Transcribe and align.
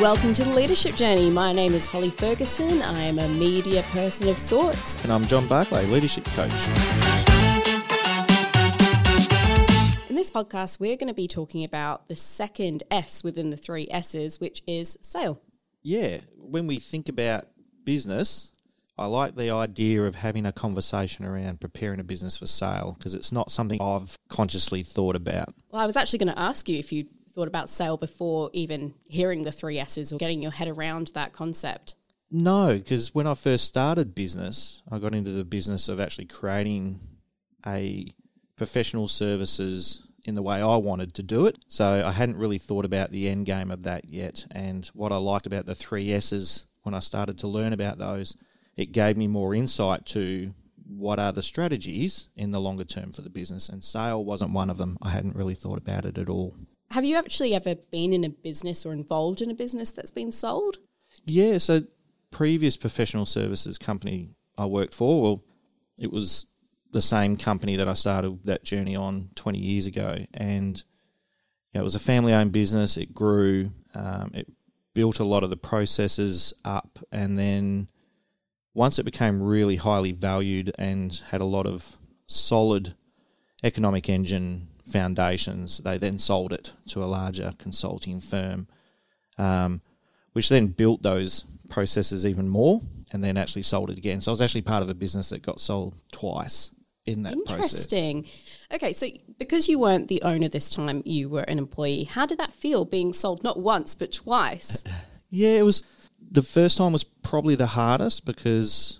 welcome 0.00 0.32
to 0.32 0.44
the 0.44 0.50
Leadership 0.50 0.94
Journey. 0.94 1.28
My 1.28 1.52
name 1.52 1.72
is 1.72 1.88
Holly 1.88 2.10
Ferguson. 2.10 2.82
I 2.82 3.00
am 3.00 3.18
a 3.18 3.26
media 3.26 3.82
person 3.84 4.28
of 4.28 4.38
sorts. 4.38 5.02
And 5.02 5.12
I'm 5.12 5.26
John 5.26 5.48
Barclay, 5.48 5.86
Leadership 5.86 6.24
Coach. 6.26 6.52
In 10.08 10.14
this 10.14 10.30
podcast, 10.30 10.78
we're 10.78 10.96
going 10.96 11.08
to 11.08 11.14
be 11.14 11.26
talking 11.26 11.64
about 11.64 12.06
the 12.06 12.14
second 12.14 12.84
S 12.92 13.24
within 13.24 13.50
the 13.50 13.56
three 13.56 13.88
S's, 13.90 14.38
which 14.38 14.62
is 14.68 14.96
sale. 15.02 15.42
Yeah, 15.82 16.18
when 16.36 16.68
we 16.68 16.78
think 16.78 17.08
about 17.08 17.48
business, 17.82 18.52
I 18.96 19.06
like 19.06 19.34
the 19.34 19.50
idea 19.50 20.04
of 20.04 20.14
having 20.14 20.46
a 20.46 20.52
conversation 20.52 21.24
around 21.24 21.60
preparing 21.60 21.98
a 21.98 22.04
business 22.04 22.36
for 22.36 22.46
sale 22.46 22.94
because 22.98 23.16
it's 23.16 23.32
not 23.32 23.50
something 23.50 23.82
I've 23.82 24.16
consciously 24.28 24.84
thought 24.84 25.16
about. 25.16 25.54
Well, 25.70 25.82
I 25.82 25.86
was 25.86 25.96
actually 25.96 26.20
going 26.20 26.34
to 26.34 26.38
ask 26.38 26.68
you 26.68 26.78
if 26.78 26.92
you 26.92 27.06
thought 27.38 27.46
about 27.46 27.70
sale 27.70 27.96
before 27.96 28.50
even 28.52 28.94
hearing 29.06 29.44
the 29.44 29.52
three 29.52 29.78
S's 29.78 30.12
or 30.12 30.18
getting 30.18 30.42
your 30.42 30.50
head 30.50 30.66
around 30.66 31.12
that 31.14 31.32
concept. 31.32 31.94
No, 32.32 32.76
because 32.76 33.14
when 33.14 33.28
I 33.28 33.34
first 33.34 33.64
started 33.64 34.12
business, 34.12 34.82
I 34.90 34.98
got 34.98 35.14
into 35.14 35.30
the 35.30 35.44
business 35.44 35.88
of 35.88 36.00
actually 36.00 36.24
creating 36.24 36.98
a 37.64 38.08
professional 38.56 39.06
services 39.06 40.04
in 40.24 40.34
the 40.34 40.42
way 40.42 40.60
I 40.60 40.76
wanted 40.76 41.14
to 41.14 41.22
do 41.22 41.46
it. 41.46 41.60
So 41.68 42.02
I 42.04 42.10
hadn't 42.10 42.38
really 42.38 42.58
thought 42.58 42.84
about 42.84 43.12
the 43.12 43.28
end 43.28 43.46
game 43.46 43.70
of 43.70 43.84
that 43.84 44.10
yet. 44.10 44.44
And 44.50 44.84
what 44.88 45.12
I 45.12 45.16
liked 45.16 45.46
about 45.46 45.64
the 45.64 45.76
three 45.76 46.12
S's 46.12 46.66
when 46.82 46.92
I 46.92 46.98
started 46.98 47.38
to 47.38 47.46
learn 47.46 47.72
about 47.72 47.98
those, 47.98 48.36
it 48.76 48.90
gave 48.90 49.16
me 49.16 49.28
more 49.28 49.54
insight 49.54 50.06
to 50.06 50.54
what 50.88 51.20
are 51.20 51.32
the 51.32 51.42
strategies 51.42 52.30
in 52.34 52.50
the 52.50 52.60
longer 52.60 52.84
term 52.84 53.12
for 53.12 53.22
the 53.22 53.30
business. 53.30 53.68
And 53.68 53.84
sale 53.84 54.24
wasn't 54.24 54.52
one 54.52 54.70
of 54.70 54.78
them. 54.78 54.98
I 55.00 55.10
hadn't 55.10 55.36
really 55.36 55.54
thought 55.54 55.78
about 55.78 56.04
it 56.04 56.18
at 56.18 56.28
all. 56.28 56.56
Have 56.90 57.04
you 57.04 57.16
actually 57.16 57.54
ever 57.54 57.74
been 57.74 58.12
in 58.12 58.24
a 58.24 58.30
business 58.30 58.86
or 58.86 58.92
involved 58.92 59.42
in 59.42 59.50
a 59.50 59.54
business 59.54 59.90
that's 59.90 60.10
been 60.10 60.32
sold? 60.32 60.78
Yeah, 61.24 61.58
so 61.58 61.82
previous 62.30 62.76
professional 62.76 63.26
services 63.26 63.78
company 63.78 64.30
I 64.56 64.66
worked 64.66 64.94
for, 64.94 65.22
well, 65.22 65.44
it 66.00 66.10
was 66.10 66.46
the 66.92 67.02
same 67.02 67.36
company 67.36 67.76
that 67.76 67.88
I 67.88 67.94
started 67.94 68.40
that 68.44 68.64
journey 68.64 68.96
on 68.96 69.30
20 69.34 69.58
years 69.58 69.86
ago. 69.86 70.24
And 70.32 70.78
you 71.72 71.78
know, 71.78 71.80
it 71.80 71.84
was 71.84 71.94
a 71.94 72.00
family 72.00 72.32
owned 72.32 72.52
business, 72.52 72.96
it 72.96 73.12
grew, 73.12 73.72
um, 73.94 74.30
it 74.32 74.50
built 74.94 75.20
a 75.20 75.24
lot 75.24 75.44
of 75.44 75.50
the 75.50 75.56
processes 75.56 76.54
up. 76.64 76.98
And 77.12 77.38
then 77.38 77.88
once 78.74 78.98
it 78.98 79.04
became 79.04 79.42
really 79.42 79.76
highly 79.76 80.12
valued 80.12 80.72
and 80.78 81.12
had 81.28 81.40
a 81.40 81.44
lot 81.44 81.66
of 81.66 81.96
solid 82.26 82.94
economic 83.62 84.08
engine 84.08 84.68
foundations, 84.90 85.78
they 85.78 85.98
then 85.98 86.18
sold 86.18 86.52
it 86.52 86.72
to 86.88 87.02
a 87.02 87.06
larger 87.06 87.54
consulting 87.58 88.20
firm, 88.20 88.66
um, 89.36 89.80
which 90.32 90.48
then 90.48 90.68
built 90.68 91.02
those 91.02 91.44
processes 91.68 92.24
even 92.24 92.48
more 92.48 92.80
and 93.12 93.22
then 93.22 93.36
actually 93.36 93.62
sold 93.62 93.90
it 93.90 93.98
again. 93.98 94.20
So 94.20 94.30
I 94.30 94.32
was 94.32 94.42
actually 94.42 94.62
part 94.62 94.82
of 94.82 94.90
a 94.90 94.94
business 94.94 95.28
that 95.30 95.42
got 95.42 95.60
sold 95.60 95.96
twice 96.12 96.74
in 97.06 97.22
that 97.22 97.34
process. 97.46 97.84
Interesting. 97.84 98.22
process. 98.22 98.58
Okay, 98.74 98.92
so 98.92 99.06
because 99.38 99.68
you 99.68 99.78
weren't 99.78 100.08
the 100.08 100.22
owner 100.22 100.48
this 100.48 100.68
time, 100.68 101.02
you 101.04 101.28
were 101.28 101.42
an 101.42 101.58
employee. 101.58 102.04
How 102.04 102.26
did 102.26 102.38
that 102.38 102.52
feel 102.52 102.84
being 102.84 103.12
sold 103.12 103.42
not 103.42 103.58
once 103.58 103.94
but 103.94 104.12
twice? 104.12 104.84
Yeah, 105.30 105.58
it 105.58 105.62
was 105.62 105.84
the 106.30 106.42
first 106.42 106.78
time 106.78 106.92
was 106.94 107.04
probably 107.04 107.54
the 107.54 107.66
hardest 107.66 108.24
because 108.24 108.98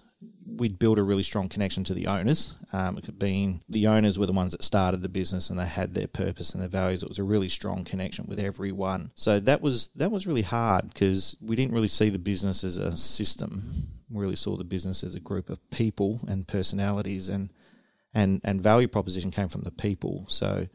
we'd 0.56 0.78
built 0.78 0.98
a 0.98 1.02
really 1.02 1.22
strong 1.22 1.48
connection 1.48 1.84
to 1.84 1.94
the 1.94 2.06
owners. 2.06 2.56
Um, 2.72 3.00
being 3.18 3.62
the 3.68 3.86
owners 3.86 4.18
were 4.18 4.27
the 4.27 4.32
ones 4.32 4.52
that 4.52 4.64
started 4.64 5.02
the 5.02 5.08
business 5.08 5.50
and 5.50 5.58
they 5.58 5.66
had 5.66 5.94
their 5.94 6.06
purpose 6.06 6.52
and 6.52 6.62
their 6.62 6.68
values. 6.68 7.02
It 7.02 7.08
was 7.08 7.18
a 7.18 7.24
really 7.24 7.48
strong 7.48 7.84
connection 7.84 8.27
with 8.27 8.38
everyone. 8.38 9.12
So 9.14 9.41
that 9.41 9.60
was 9.60 9.91
that 9.96 10.10
was 10.10 10.26
really 10.26 10.42
hard 10.42 10.88
because 10.88 11.36
we 11.41 11.56
didn't 11.56 11.74
really 11.74 11.88
see 11.88 12.08
the 12.08 12.19
business 12.19 12.64
as 12.64 12.78
a 12.78 12.96
system. 12.96 13.62
We 14.10 14.22
really 14.22 14.36
saw 14.36 14.56
the 14.56 14.64
business 14.64 15.04
as 15.04 15.14
a 15.14 15.20
group 15.20 15.50
of 15.50 15.70
people 15.70 16.20
and 16.26 16.48
personalities 16.48 17.28
and 17.28 17.50
and 18.15 18.41
and 18.42 18.60
value 18.60 18.88
proposition 18.88 19.30
came 19.30 19.48
from 19.48 19.62
the 19.62 19.70
people. 19.70 20.25
So 20.28 20.69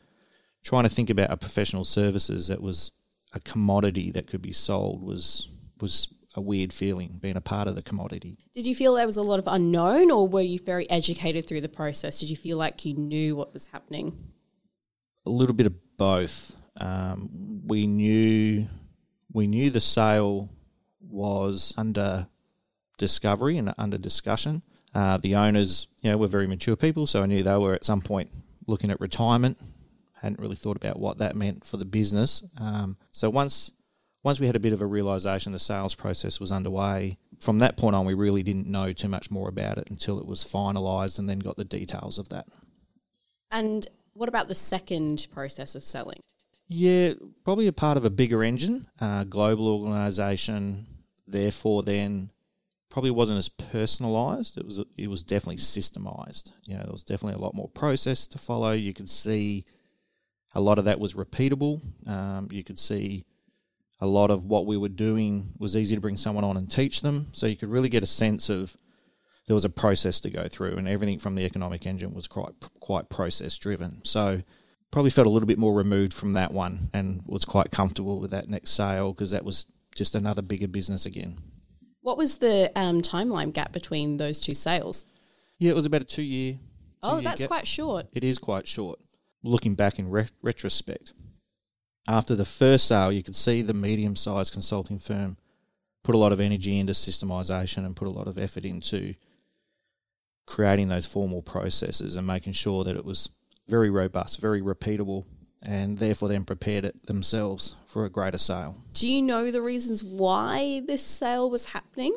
trying 0.63 0.83
to 0.83 0.89
think 0.89 1.09
about 1.09 1.31
a 1.31 1.37
professional 1.37 1.83
services 1.83 2.47
that 2.47 2.61
was 2.61 2.91
a 3.33 3.39
commodity 3.39 4.11
that 4.11 4.27
could 4.27 4.41
be 4.41 4.53
sold 4.53 5.01
was 5.01 5.49
was 5.81 6.13
a 6.35 6.41
weird 6.41 6.73
feeling 6.73 7.19
being 7.21 7.35
a 7.35 7.41
part 7.41 7.67
of 7.67 7.75
the 7.75 7.81
commodity. 7.81 8.37
Did 8.55 8.65
you 8.65 8.75
feel 8.75 8.95
there 8.95 9.05
was 9.05 9.17
a 9.17 9.21
lot 9.21 9.39
of 9.39 9.47
unknown, 9.47 10.11
or 10.11 10.27
were 10.27 10.41
you 10.41 10.59
very 10.59 10.89
educated 10.89 11.47
through 11.47 11.61
the 11.61 11.69
process? 11.69 12.19
Did 12.19 12.29
you 12.29 12.35
feel 12.35 12.57
like 12.57 12.85
you 12.85 12.93
knew 12.93 13.35
what 13.35 13.53
was 13.53 13.67
happening? 13.67 14.33
A 15.25 15.29
little 15.29 15.55
bit 15.55 15.67
of 15.67 15.73
both. 15.97 16.59
Um, 16.77 17.29
we 17.65 17.87
knew 17.87 18.67
we 19.31 19.47
knew 19.47 19.69
the 19.69 19.81
sale 19.81 20.49
was 20.99 21.73
under 21.77 22.27
discovery 22.97 23.57
and 23.57 23.73
under 23.77 23.97
discussion. 23.97 24.61
Uh, 24.93 25.17
the 25.17 25.35
owners, 25.35 25.87
you 26.01 26.11
know, 26.11 26.17
were 26.17 26.27
very 26.27 26.47
mature 26.47 26.75
people, 26.75 27.07
so 27.07 27.23
I 27.23 27.25
knew 27.25 27.41
they 27.41 27.57
were 27.57 27.73
at 27.73 27.85
some 27.85 28.01
point 28.01 28.29
looking 28.67 28.91
at 28.91 28.99
retirement. 28.99 29.57
Hadn't 30.21 30.39
really 30.39 30.55
thought 30.55 30.77
about 30.77 30.99
what 30.99 31.17
that 31.17 31.35
meant 31.35 31.65
for 31.65 31.77
the 31.77 31.85
business. 31.85 32.43
Um, 32.59 32.97
so 33.11 33.29
once 33.29 33.71
once 34.23 34.39
we 34.39 34.47
had 34.47 34.55
a 34.55 34.59
bit 34.59 34.73
of 34.73 34.81
a 34.81 34.85
realization 34.85 35.51
the 35.51 35.59
sales 35.59 35.95
process 35.95 36.39
was 36.39 36.51
underway, 36.51 37.17
from 37.39 37.59
that 37.59 37.75
point 37.77 37.95
on, 37.95 38.05
we 38.05 38.13
really 38.13 38.41
didn't 38.41 38.67
know 38.67 38.93
too 38.93 39.09
much 39.09 39.29
more 39.29 39.49
about 39.49 39.77
it 39.77 39.89
until 39.89 40.17
it 40.17 40.25
was 40.25 40.43
finalized 40.43 41.19
and 41.19 41.29
then 41.29 41.39
got 41.39 41.57
the 41.57 41.65
details 41.65 42.17
of 42.17 42.29
that. 42.29 42.47
And 43.51 43.85
what 44.13 44.29
about 44.29 44.47
the 44.47 44.55
second 44.55 45.27
process 45.33 45.75
of 45.75 45.83
selling? 45.83 46.21
Yeah, 46.69 47.13
probably 47.43 47.67
a 47.67 47.73
part 47.73 47.97
of 47.97 48.05
a 48.05 48.09
bigger 48.09 48.43
engine, 48.43 48.87
uh, 48.99 49.25
global 49.25 49.67
organization. 49.67 50.85
Therefore, 51.27 51.83
then 51.83 52.29
probably 52.89 53.11
wasn't 53.11 53.37
as 53.37 53.49
personalized. 53.49 54.57
It 54.57 54.65
was 54.65 54.83
it 54.97 55.09
was 55.09 55.23
definitely 55.23 55.57
systemized. 55.57 56.51
You 56.63 56.75
know, 56.75 56.83
there 56.83 56.91
was 56.91 57.03
definitely 57.03 57.39
a 57.39 57.43
lot 57.43 57.55
more 57.55 57.69
process 57.69 58.25
to 58.27 58.37
follow. 58.37 58.71
You 58.71 58.93
could 58.93 59.09
see 59.09 59.65
a 60.55 60.61
lot 60.61 60.79
of 60.79 60.85
that 60.85 60.99
was 60.99 61.13
repeatable. 61.13 61.81
Um, 62.07 62.47
you 62.51 62.63
could 62.63 62.79
see 62.79 63.25
a 64.03 64.07
lot 64.07 64.31
of 64.31 64.43
what 64.43 64.65
we 64.65 64.75
were 64.75 64.89
doing 64.89 65.53
was 65.57 65.77
easy 65.77 65.95
to 65.95 66.01
bring 66.01 66.17
someone 66.17 66.43
on 66.43 66.57
and 66.57 66.69
teach 66.69 66.99
them. 66.99 67.27
So 67.31 67.47
you 67.47 67.55
could 67.55 67.69
really 67.69 67.87
get 67.87 68.03
a 68.03 68.05
sense 68.05 68.49
of 68.49 68.75
there 69.47 69.53
was 69.53 69.63
a 69.63 69.69
process 69.69 70.19
to 70.19 70.29
go 70.29 70.49
through, 70.49 70.75
and 70.75 70.89
everything 70.89 71.19
from 71.19 71.35
the 71.35 71.45
economic 71.45 71.85
engine 71.85 72.13
was 72.13 72.27
quite 72.27 72.51
quite 72.81 73.07
process 73.07 73.57
driven. 73.57 74.03
So 74.03 74.41
probably 74.91 75.09
felt 75.09 75.25
a 75.25 75.29
little 75.29 75.47
bit 75.47 75.57
more 75.57 75.73
removed 75.73 76.11
from 76.11 76.33
that 76.33 76.51
one, 76.51 76.89
and 76.93 77.21
was 77.25 77.45
quite 77.45 77.71
comfortable 77.71 78.19
with 78.19 78.31
that 78.31 78.49
next 78.49 78.71
sale 78.71 79.13
because 79.13 79.31
that 79.31 79.45
was 79.45 79.67
just 79.95 80.15
another 80.15 80.41
bigger 80.41 80.67
business 80.67 81.05
again. 81.05 81.37
What 82.01 82.17
was 82.17 82.39
the 82.39 82.73
um, 82.75 83.01
timeline 83.01 83.53
gap 83.53 83.71
between 83.71 84.17
those 84.17 84.41
two 84.41 84.53
sales? 84.53 85.05
Yeah, 85.59 85.71
it 85.71 85.75
was 85.75 85.85
about 85.85 86.01
a 86.01 86.05
two 86.05 86.23
year. 86.23 86.55
Two 86.55 86.59
oh, 87.03 87.13
year 87.13 87.23
that's 87.23 87.43
gap. 87.43 87.47
quite 87.49 87.67
short. 87.67 88.07
It 88.11 88.25
is 88.25 88.37
quite 88.37 88.67
short. 88.67 88.99
Looking 89.43 89.75
back 89.75 89.97
in 89.97 90.09
re- 90.09 90.27
retrospect, 90.41 91.13
after 92.07 92.35
the 92.35 92.45
first 92.45 92.87
sale, 92.87 93.11
you 93.11 93.23
could 93.23 93.35
see 93.35 93.61
the 93.61 93.73
medium 93.73 94.15
sized 94.15 94.51
consulting 94.53 94.99
firm 94.99 95.37
put 96.03 96.15
a 96.15 96.17
lot 96.17 96.31
of 96.33 96.39
energy 96.41 96.77
into 96.79 96.91
systemization 96.93 97.85
and 97.85 97.95
put 97.95 98.07
a 98.07 98.11
lot 98.11 98.27
of 98.27 98.37
effort 98.37 98.65
into 98.65 99.13
creating 100.45 100.89
those 100.89 101.05
formal 101.05 101.41
processes 101.41 102.17
and 102.17 102.27
making 102.27 102.53
sure 102.53 102.83
that 102.83 102.95
it 102.97 103.05
was 103.05 103.29
very 103.69 103.89
robust, 103.89 104.41
very 104.41 104.61
repeatable, 104.61 105.25
and 105.65 105.97
therefore 105.99 106.27
then 106.27 106.43
prepared 106.43 106.83
it 106.83 107.05
themselves 107.05 107.75
for 107.85 108.03
a 108.03 108.09
greater 108.09 108.37
sale. 108.37 108.75
Do 108.93 109.07
you 109.07 109.21
know 109.21 109.49
the 109.51 109.61
reasons 109.61 110.03
why 110.03 110.81
this 110.85 111.01
sale 111.05 111.49
was 111.49 111.65
happening? 111.67 112.13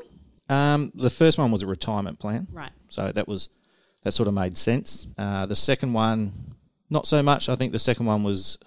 Um, 0.48 0.90
the 0.94 1.10
first 1.10 1.38
one 1.38 1.52
was 1.52 1.62
a 1.62 1.66
retirement 1.66 2.18
plan, 2.18 2.48
Right. 2.52 2.72
so 2.88 3.12
that 3.12 3.28
was 3.28 3.48
that 4.02 4.12
sort 4.12 4.28
of 4.28 4.34
made 4.34 4.56
sense. 4.56 5.06
Uh, 5.18 5.46
the 5.46 5.56
second 5.56 5.92
one, 5.92 6.32
not 6.90 7.06
so 7.06 7.22
much. 7.22 7.48
I 7.48 7.56
think 7.56 7.72
the 7.72 7.78
second 7.80 8.06
one 8.06 8.22
was 8.22 8.58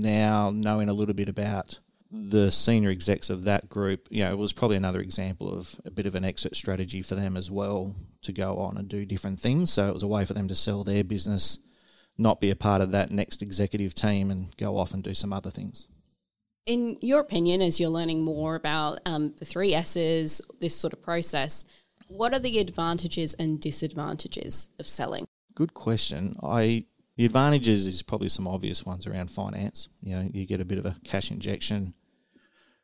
now 0.00 0.50
knowing 0.50 0.88
a 0.88 0.92
little 0.94 1.14
bit 1.14 1.28
about 1.28 1.78
the 2.10 2.50
senior 2.50 2.90
execs 2.90 3.28
of 3.28 3.44
that 3.44 3.68
group. 3.68 4.08
You 4.10 4.24
know, 4.24 4.32
it 4.32 4.38
was 4.38 4.52
probably 4.52 4.76
another 4.76 5.00
example 5.00 5.52
of 5.52 5.80
a 5.84 5.90
bit 5.90 6.06
of 6.06 6.14
an 6.14 6.24
exit 6.24 6.56
strategy 6.56 7.02
for 7.02 7.14
them 7.14 7.36
as 7.36 7.50
well 7.50 7.94
to 8.22 8.32
go 8.32 8.58
on 8.58 8.76
and 8.76 8.88
do 8.88 9.04
different 9.04 9.40
things. 9.40 9.72
So 9.72 9.88
it 9.88 9.94
was 9.94 10.02
a 10.02 10.08
way 10.08 10.24
for 10.24 10.34
them 10.34 10.48
to 10.48 10.54
sell 10.54 10.84
their 10.84 11.04
business, 11.04 11.58
not 12.16 12.40
be 12.40 12.50
a 12.50 12.56
part 12.56 12.80
of 12.80 12.92
that 12.92 13.10
next 13.10 13.42
executive 13.42 13.94
team, 13.94 14.30
and 14.30 14.56
go 14.56 14.78
off 14.78 14.94
and 14.94 15.02
do 15.02 15.14
some 15.14 15.32
other 15.32 15.50
things. 15.50 15.86
In 16.64 16.98
your 17.00 17.20
opinion, 17.20 17.62
as 17.62 17.80
you're 17.80 17.88
learning 17.88 18.22
more 18.22 18.54
about 18.54 19.00
um, 19.06 19.34
the 19.38 19.44
three 19.44 19.74
S's, 19.74 20.42
this 20.60 20.76
sort 20.76 20.92
of 20.92 21.02
process, 21.02 21.64
what 22.08 22.34
are 22.34 22.38
the 22.38 22.58
advantages 22.58 23.34
and 23.34 23.60
disadvantages 23.60 24.70
of 24.78 24.86
selling? 24.86 25.26
Good 25.54 25.74
question. 25.74 26.36
I 26.42 26.84
the 27.18 27.24
advantages 27.24 27.84
is 27.88 28.00
probably 28.00 28.28
some 28.28 28.46
obvious 28.46 28.86
ones 28.86 29.04
around 29.04 29.28
finance. 29.28 29.88
You 30.00 30.14
know, 30.14 30.30
you 30.32 30.46
get 30.46 30.60
a 30.60 30.64
bit 30.64 30.78
of 30.78 30.86
a 30.86 30.96
cash 31.02 31.32
injection 31.32 31.94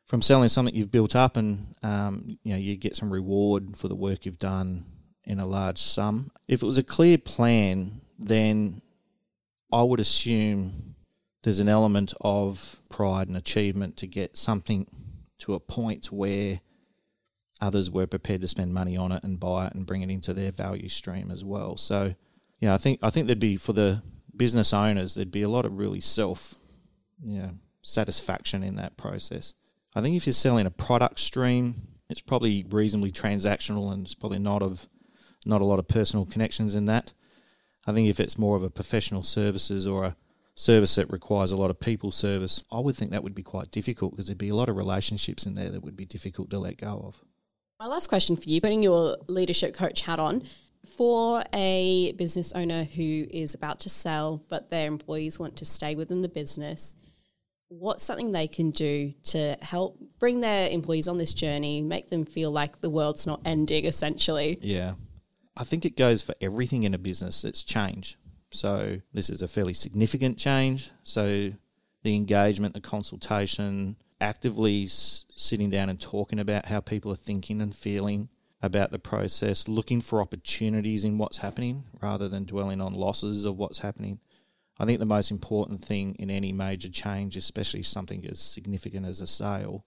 from 0.03 0.21
selling 0.21 0.49
something 0.49 0.75
you've 0.75 0.91
built 0.91 1.15
up, 1.15 1.37
and 1.37 1.73
um, 1.81 2.37
you 2.43 2.51
know 2.51 2.59
you 2.59 2.75
get 2.75 2.97
some 2.97 3.13
reward 3.13 3.77
for 3.77 3.87
the 3.87 3.95
work 3.95 4.25
you've 4.25 4.37
done 4.37 4.83
in 5.23 5.39
a 5.39 5.45
large 5.45 5.77
sum. 5.77 6.31
If 6.49 6.61
it 6.61 6.65
was 6.65 6.77
a 6.77 6.83
clear 6.83 7.17
plan, 7.17 8.01
then 8.19 8.81
I 9.71 9.83
would 9.83 10.01
assume 10.01 10.95
there's 11.43 11.61
an 11.61 11.69
element 11.69 12.13
of 12.19 12.75
pride 12.89 13.29
and 13.29 13.37
achievement 13.37 13.95
to 13.97 14.05
get 14.05 14.35
something 14.35 14.85
to 15.39 15.53
a 15.53 15.61
point 15.61 16.07
where 16.07 16.59
others 17.61 17.89
were 17.89 18.05
prepared 18.05 18.41
to 18.41 18.49
spend 18.49 18.73
money 18.73 18.97
on 18.97 19.13
it 19.13 19.23
and 19.23 19.39
buy 19.39 19.67
it 19.67 19.75
and 19.75 19.85
bring 19.85 20.01
it 20.01 20.09
into 20.09 20.33
their 20.33 20.51
value 20.51 20.89
stream 20.89 21.31
as 21.31 21.45
well. 21.45 21.77
So, 21.77 22.15
yeah, 22.59 22.73
I 22.73 22.77
think 22.77 22.99
I 23.01 23.09
think 23.09 23.27
there'd 23.27 23.39
be 23.39 23.55
for 23.55 23.71
the 23.71 24.01
business 24.37 24.73
owners 24.73 25.15
there'd 25.15 25.31
be 25.31 25.41
a 25.41 25.49
lot 25.49 25.65
of 25.65 25.77
really 25.77 25.99
self, 25.99 26.55
you 27.23 27.39
know, 27.39 27.51
satisfaction 27.81 28.63
in 28.63 28.75
that 28.75 28.97
process. 28.97 29.53
I 29.95 30.01
think 30.01 30.15
if 30.15 30.25
you're 30.25 30.33
selling 30.33 30.65
a 30.65 30.71
product 30.71 31.19
stream, 31.19 31.75
it's 32.09 32.21
probably 32.21 32.65
reasonably 32.69 33.11
transactional 33.11 33.91
and 33.91 34.05
it's 34.05 34.15
probably 34.15 34.39
not 34.39 34.61
of 34.61 34.87
not 35.45 35.61
a 35.61 35.65
lot 35.65 35.79
of 35.79 35.87
personal 35.87 36.25
connections 36.25 36.75
in 36.75 36.85
that. 36.87 37.13
I 37.87 37.93
think 37.93 38.09
if 38.09 38.19
it's 38.19 38.37
more 38.37 38.57
of 38.57 38.63
a 38.63 38.69
professional 38.69 39.23
services 39.23 39.85
or 39.85 40.03
a 40.03 40.15
service 40.55 40.95
that 40.95 41.11
requires 41.11 41.51
a 41.51 41.57
lot 41.57 41.69
of 41.69 41.79
people 41.79 42.11
service, 42.11 42.63
I 42.71 42.79
would 42.79 42.95
think 42.95 43.11
that 43.11 43.23
would 43.23 43.35
be 43.35 43.43
quite 43.43 43.71
difficult 43.71 44.11
because 44.11 44.27
there'd 44.27 44.37
be 44.37 44.49
a 44.49 44.55
lot 44.55 44.69
of 44.69 44.75
relationships 44.75 45.45
in 45.45 45.53
there 45.53 45.69
that 45.69 45.83
would 45.83 45.95
be 45.95 46.05
difficult 46.05 46.49
to 46.49 46.59
let 46.59 46.77
go 46.77 47.03
of. 47.05 47.23
My 47.79 47.87
last 47.87 48.07
question 48.07 48.35
for 48.35 48.49
you, 48.49 48.61
putting 48.61 48.81
your 48.81 49.17
leadership 49.27 49.75
coach 49.75 50.01
hat 50.01 50.17
on, 50.17 50.43
for 50.85 51.43
a 51.53 52.13
business 52.13 52.53
owner 52.53 52.83
who 52.83 53.25
is 53.29 53.53
about 53.53 53.79
to 53.81 53.89
sell 53.89 54.43
but 54.49 54.69
their 54.69 54.87
employees 54.87 55.39
want 55.39 55.55
to 55.57 55.65
stay 55.65 55.95
within 55.95 56.21
the 56.21 56.29
business, 56.29 56.95
what's 57.69 58.03
something 58.03 58.31
they 58.31 58.47
can 58.47 58.71
do 58.71 59.13
to 59.23 59.57
help 59.61 59.97
bring 60.19 60.41
their 60.41 60.69
employees 60.69 61.07
on 61.07 61.17
this 61.17 61.33
journey, 61.33 61.81
make 61.81 62.09
them 62.09 62.25
feel 62.25 62.51
like 62.51 62.81
the 62.81 62.89
world's 62.89 63.25
not 63.25 63.41
ending 63.45 63.85
essentially? 63.85 64.57
Yeah. 64.61 64.93
I 65.57 65.63
think 65.63 65.85
it 65.85 65.97
goes 65.97 66.21
for 66.21 66.35
everything 66.41 66.83
in 66.83 66.93
a 66.93 66.97
business, 66.97 67.43
it's 67.43 67.63
change. 67.63 68.17
So 68.51 69.01
this 69.13 69.29
is 69.29 69.41
a 69.41 69.47
fairly 69.47 69.73
significant 69.73 70.37
change. 70.37 70.91
So 71.03 71.51
the 72.03 72.15
engagement, 72.15 72.73
the 72.73 72.81
consultation, 72.81 73.95
actively 74.21 74.87
sitting 74.87 75.69
down 75.69 75.89
and 75.89 75.99
talking 75.99 76.39
about 76.39 76.67
how 76.67 76.79
people 76.79 77.11
are 77.11 77.17
thinking 77.17 77.61
and 77.61 77.75
feeling 77.75 78.29
about 78.65 78.91
the 78.91 78.99
process, 78.99 79.67
looking 79.67 80.01
for 80.01 80.21
opportunities 80.21 81.03
in 81.03 81.17
what's 81.17 81.37
happening 81.37 81.83
rather 82.01 82.27
than 82.27 82.45
dwelling 82.45 82.81
on 82.81 82.93
losses 82.93 83.45
of 83.45 83.57
what's 83.57 83.79
happening. 83.79 84.19
I 84.77 84.85
think 84.85 84.99
the 84.99 85.05
most 85.05 85.31
important 85.31 85.83
thing 85.83 86.15
in 86.15 86.29
any 86.29 86.51
major 86.51 86.89
change, 86.89 87.37
especially 87.37 87.83
something 87.83 88.25
as 88.25 88.39
significant 88.39 89.05
as 89.05 89.21
a 89.21 89.27
sale, 89.27 89.85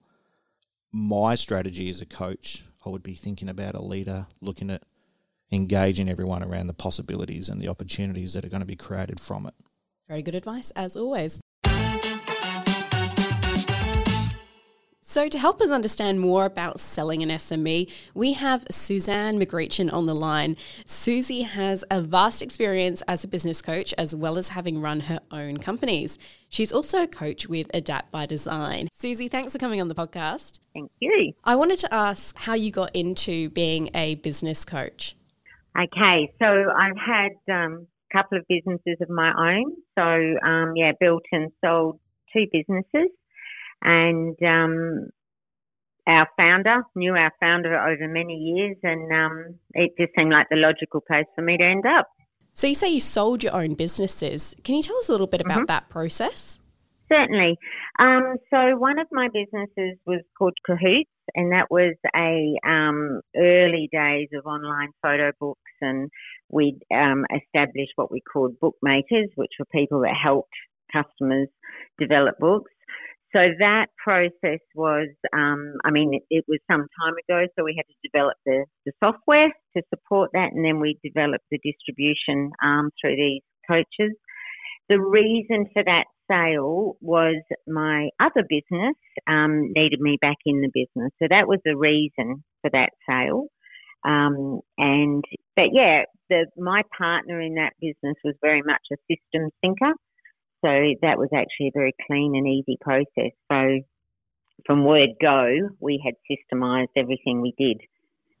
my 0.91 1.35
strategy 1.35 1.89
as 1.89 2.01
a 2.01 2.05
coach, 2.05 2.63
I 2.85 2.89
would 2.89 3.03
be 3.03 3.13
thinking 3.13 3.49
about 3.49 3.75
a 3.75 3.81
leader, 3.81 4.25
looking 4.41 4.71
at 4.71 4.83
engaging 5.51 6.09
everyone 6.09 6.43
around 6.43 6.67
the 6.67 6.73
possibilities 6.73 7.49
and 7.49 7.61
the 7.61 7.67
opportunities 7.67 8.33
that 8.33 8.45
are 8.45 8.49
going 8.49 8.61
to 8.61 8.65
be 8.65 8.75
created 8.75 9.19
from 9.19 9.45
it. 9.45 9.53
Very 10.07 10.21
good 10.21 10.35
advice, 10.35 10.71
as 10.71 10.95
always. 10.95 11.39
So, 15.09 15.27
to 15.27 15.39
help 15.39 15.59
us 15.59 15.71
understand 15.71 16.19
more 16.19 16.45
about 16.45 16.79
selling 16.79 17.23
an 17.23 17.29
SME, 17.29 17.91
we 18.13 18.33
have 18.33 18.63
Suzanne 18.69 19.39
McGrechan 19.39 19.91
on 19.91 20.05
the 20.05 20.13
line. 20.13 20.55
Susie 20.85 21.41
has 21.41 21.83
a 21.89 21.99
vast 21.99 22.43
experience 22.43 23.01
as 23.07 23.23
a 23.23 23.27
business 23.27 23.59
coach 23.59 23.91
as 23.97 24.15
well 24.15 24.37
as 24.37 24.49
having 24.49 24.79
run 24.79 24.99
her 24.99 25.19
own 25.31 25.57
companies. 25.57 26.19
She's 26.49 26.71
also 26.71 27.01
a 27.01 27.07
coach 27.07 27.49
with 27.49 27.71
Adapt 27.73 28.11
by 28.11 28.27
Design. 28.27 28.87
Susie, 28.93 29.27
thanks 29.27 29.51
for 29.51 29.57
coming 29.57 29.81
on 29.81 29.87
the 29.87 29.95
podcast. 29.95 30.59
Thank 30.75 30.91
you. 30.99 31.33
I 31.43 31.55
wanted 31.55 31.79
to 31.79 31.91
ask 31.91 32.37
how 32.37 32.53
you 32.53 32.71
got 32.71 32.95
into 32.95 33.49
being 33.49 33.89
a 33.95 34.13
business 34.13 34.63
coach. 34.63 35.15
Okay, 35.75 36.31
so 36.37 36.45
I've 36.45 36.97
had 36.97 37.31
um, 37.51 37.87
a 38.11 38.15
couple 38.15 38.37
of 38.37 38.45
businesses 38.47 38.97
of 39.01 39.09
my 39.09 39.31
own. 39.35 39.73
So, 39.97 40.47
um, 40.47 40.75
yeah, 40.75 40.91
built 40.99 41.23
and 41.31 41.51
sold 41.65 41.99
two 42.31 42.45
businesses. 42.51 43.09
And 43.81 44.35
um, 44.43 45.09
our 46.07 46.27
founder, 46.37 46.83
knew 46.95 47.13
our 47.13 47.31
founder 47.39 47.77
over 47.79 48.07
many 48.07 48.33
years, 48.35 48.77
and 48.83 49.11
um, 49.11 49.55
it 49.73 49.91
just 49.99 50.11
seemed 50.17 50.31
like 50.31 50.47
the 50.49 50.57
logical 50.57 51.01
place 51.01 51.25
for 51.35 51.41
me 51.41 51.57
to 51.57 51.63
end 51.63 51.85
up. 51.85 52.07
So, 52.53 52.67
you 52.67 52.75
say 52.75 52.89
you 52.89 52.99
sold 52.99 53.43
your 53.43 53.55
own 53.55 53.75
businesses. 53.75 54.55
Can 54.63 54.75
you 54.75 54.81
tell 54.83 54.97
us 54.97 55.07
a 55.07 55.11
little 55.11 55.27
bit 55.27 55.39
about 55.41 55.63
Mhm. 55.63 55.67
that 55.67 55.89
process? 55.89 56.59
Certainly. 57.07 57.57
Um, 57.97 58.35
so 58.51 58.77
one 58.77 58.99
of 58.99 59.07
my 59.11 59.29
businesses 59.33 59.97
was 60.05 60.21
called 60.37 60.55
Cahoots, 60.65 61.09
and 61.35 61.51
that 61.51 61.71
was 61.71 61.95
a 62.15 62.55
um, 62.67 63.21
early 63.35 63.89
days 63.91 64.29
of 64.33 64.45
online 64.45 64.89
photo 65.01 65.31
books, 65.39 65.71
and 65.81 66.09
we'd 66.49 66.79
um, 66.93 67.25
established 67.35 67.93
what 67.95 68.11
we 68.11 68.21
called 68.21 68.59
bookmakers, 68.59 69.29
which 69.35 69.53
were 69.57 69.65
people 69.71 70.01
that 70.01 70.13
helped 70.21 70.53
customers 70.93 71.47
develop 71.97 72.37
books. 72.39 72.71
So 73.31 73.39
that 73.59 73.87
process 74.03 74.59
was, 74.73 75.09
um, 75.33 75.73
I 75.85 75.91
mean, 75.91 76.13
it, 76.15 76.23
it 76.29 76.45
was 76.47 76.59
some 76.69 76.87
time 76.99 77.13
ago, 77.13 77.45
so 77.55 77.63
we 77.63 77.75
had 77.77 77.85
to 77.85 78.09
develop 78.09 78.37
the, 78.45 78.65
the 78.85 78.91
software 79.03 79.49
to 79.77 79.83
support 79.93 80.31
that, 80.33 80.51
and 80.53 80.65
then 80.65 80.79
we 80.79 80.97
developed 81.03 81.45
the 81.51 81.59
distribution 81.63 82.51
um, 82.63 82.89
through 82.99 83.15
these 83.15 83.41
coaches. 83.69 84.15
The 84.89 84.99
reason 84.99 85.67
for 85.73 85.83
that 85.83 86.05
sale 86.29 86.97
was 87.01 87.41
my 87.67 88.09
other 88.19 88.43
business 88.49 88.95
um, 89.27 89.71
needed 89.75 89.99
me 89.99 90.17
back 90.19 90.37
in 90.45 90.61
the 90.61 90.69
business. 90.73 91.11
So 91.21 91.27
that 91.29 91.47
was 91.47 91.59
the 91.63 91.77
reason 91.77 92.43
for 92.61 92.71
that 92.71 92.89
sale. 93.07 93.47
Um, 94.05 94.61
and 94.77 95.23
but 95.55 95.69
yeah, 95.73 96.03
the 96.29 96.45
my 96.57 96.83
partner 96.97 97.41
in 97.41 97.55
that 97.55 97.73
business 97.81 98.15
was 98.23 98.35
very 98.41 98.61
much 98.61 98.81
a 98.91 98.95
systems 99.11 99.51
thinker. 99.61 99.93
So 100.63 100.95
that 101.01 101.17
was 101.17 101.29
actually 101.33 101.67
a 101.67 101.71
very 101.73 101.93
clean 102.07 102.35
and 102.35 102.47
easy 102.47 102.77
process. 102.81 103.31
So 103.51 103.79
from 104.65 104.83
word 104.83 105.11
go, 105.21 105.69
we 105.79 106.01
had 106.03 106.15
systemized 106.29 106.89
everything 106.95 107.41
we 107.41 107.53
did. 107.57 107.81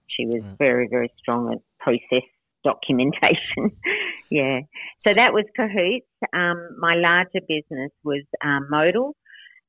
She 0.07 0.25
was 0.25 0.43
Right. 0.43 0.57
very, 0.57 0.87
very 0.89 1.11
strong 1.17 1.51
at 1.53 1.59
process 1.79 2.27
documentation. 2.63 3.71
yeah. 4.29 4.61
So 4.99 5.13
that 5.13 5.33
was 5.33 5.45
Cahoots. 5.55 6.07
Um, 6.33 6.75
my 6.77 6.95
larger 6.95 7.39
business 7.47 7.91
was 8.03 8.23
um, 8.43 8.67
Modal. 8.69 9.15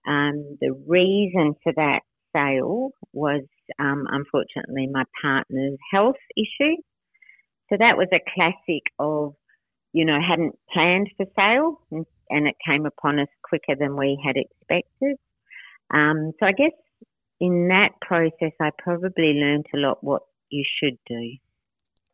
Um, 0.06 0.56
the 0.60 0.72
reason 0.88 1.54
for 1.62 1.72
that 1.74 2.00
sale 2.34 2.90
was 3.12 3.42
um, 3.78 4.06
unfortunately 4.10 4.88
my 4.90 5.04
partner's 5.22 5.78
health 5.92 6.16
issue. 6.36 6.76
So 7.68 7.76
that 7.78 7.96
was 7.96 8.08
a 8.12 8.20
classic 8.34 8.82
of, 8.98 9.34
you 9.92 10.04
know, 10.04 10.18
hadn't 10.20 10.58
planned 10.72 11.10
for 11.16 11.26
sale 11.36 11.80
and, 11.92 12.06
and 12.30 12.46
it 12.46 12.56
came 12.64 12.86
upon 12.86 13.18
us 13.18 13.28
quicker 13.42 13.74
than 13.78 13.96
we 13.96 14.20
had 14.24 14.36
expected. 14.36 15.16
Um, 15.92 16.32
so 16.38 16.46
I 16.46 16.52
guess 16.52 16.72
in 17.40 17.68
that 17.68 17.92
process, 18.00 18.52
I 18.60 18.70
probably 18.78 19.34
learned 19.34 19.66
a 19.74 19.78
lot 19.78 20.02
what 20.02 20.22
you 20.50 20.64
should 20.64 20.98
do 21.06 21.36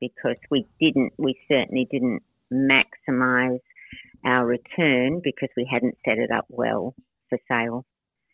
because 0.01 0.37
we 0.51 0.67
didn't, 0.81 1.13
we 1.19 1.39
certainly 1.49 1.87
didn't 1.91 2.23
maximize 2.53 3.61
our 4.25 4.47
return 4.47 5.21
because 5.23 5.49
we 5.57 5.69
hadn't 5.71 5.97
set 6.05 6.19
it 6.19 6.31
up 6.31 6.47
well 6.49 6.95
for 7.29 7.39
sale. 7.49 7.85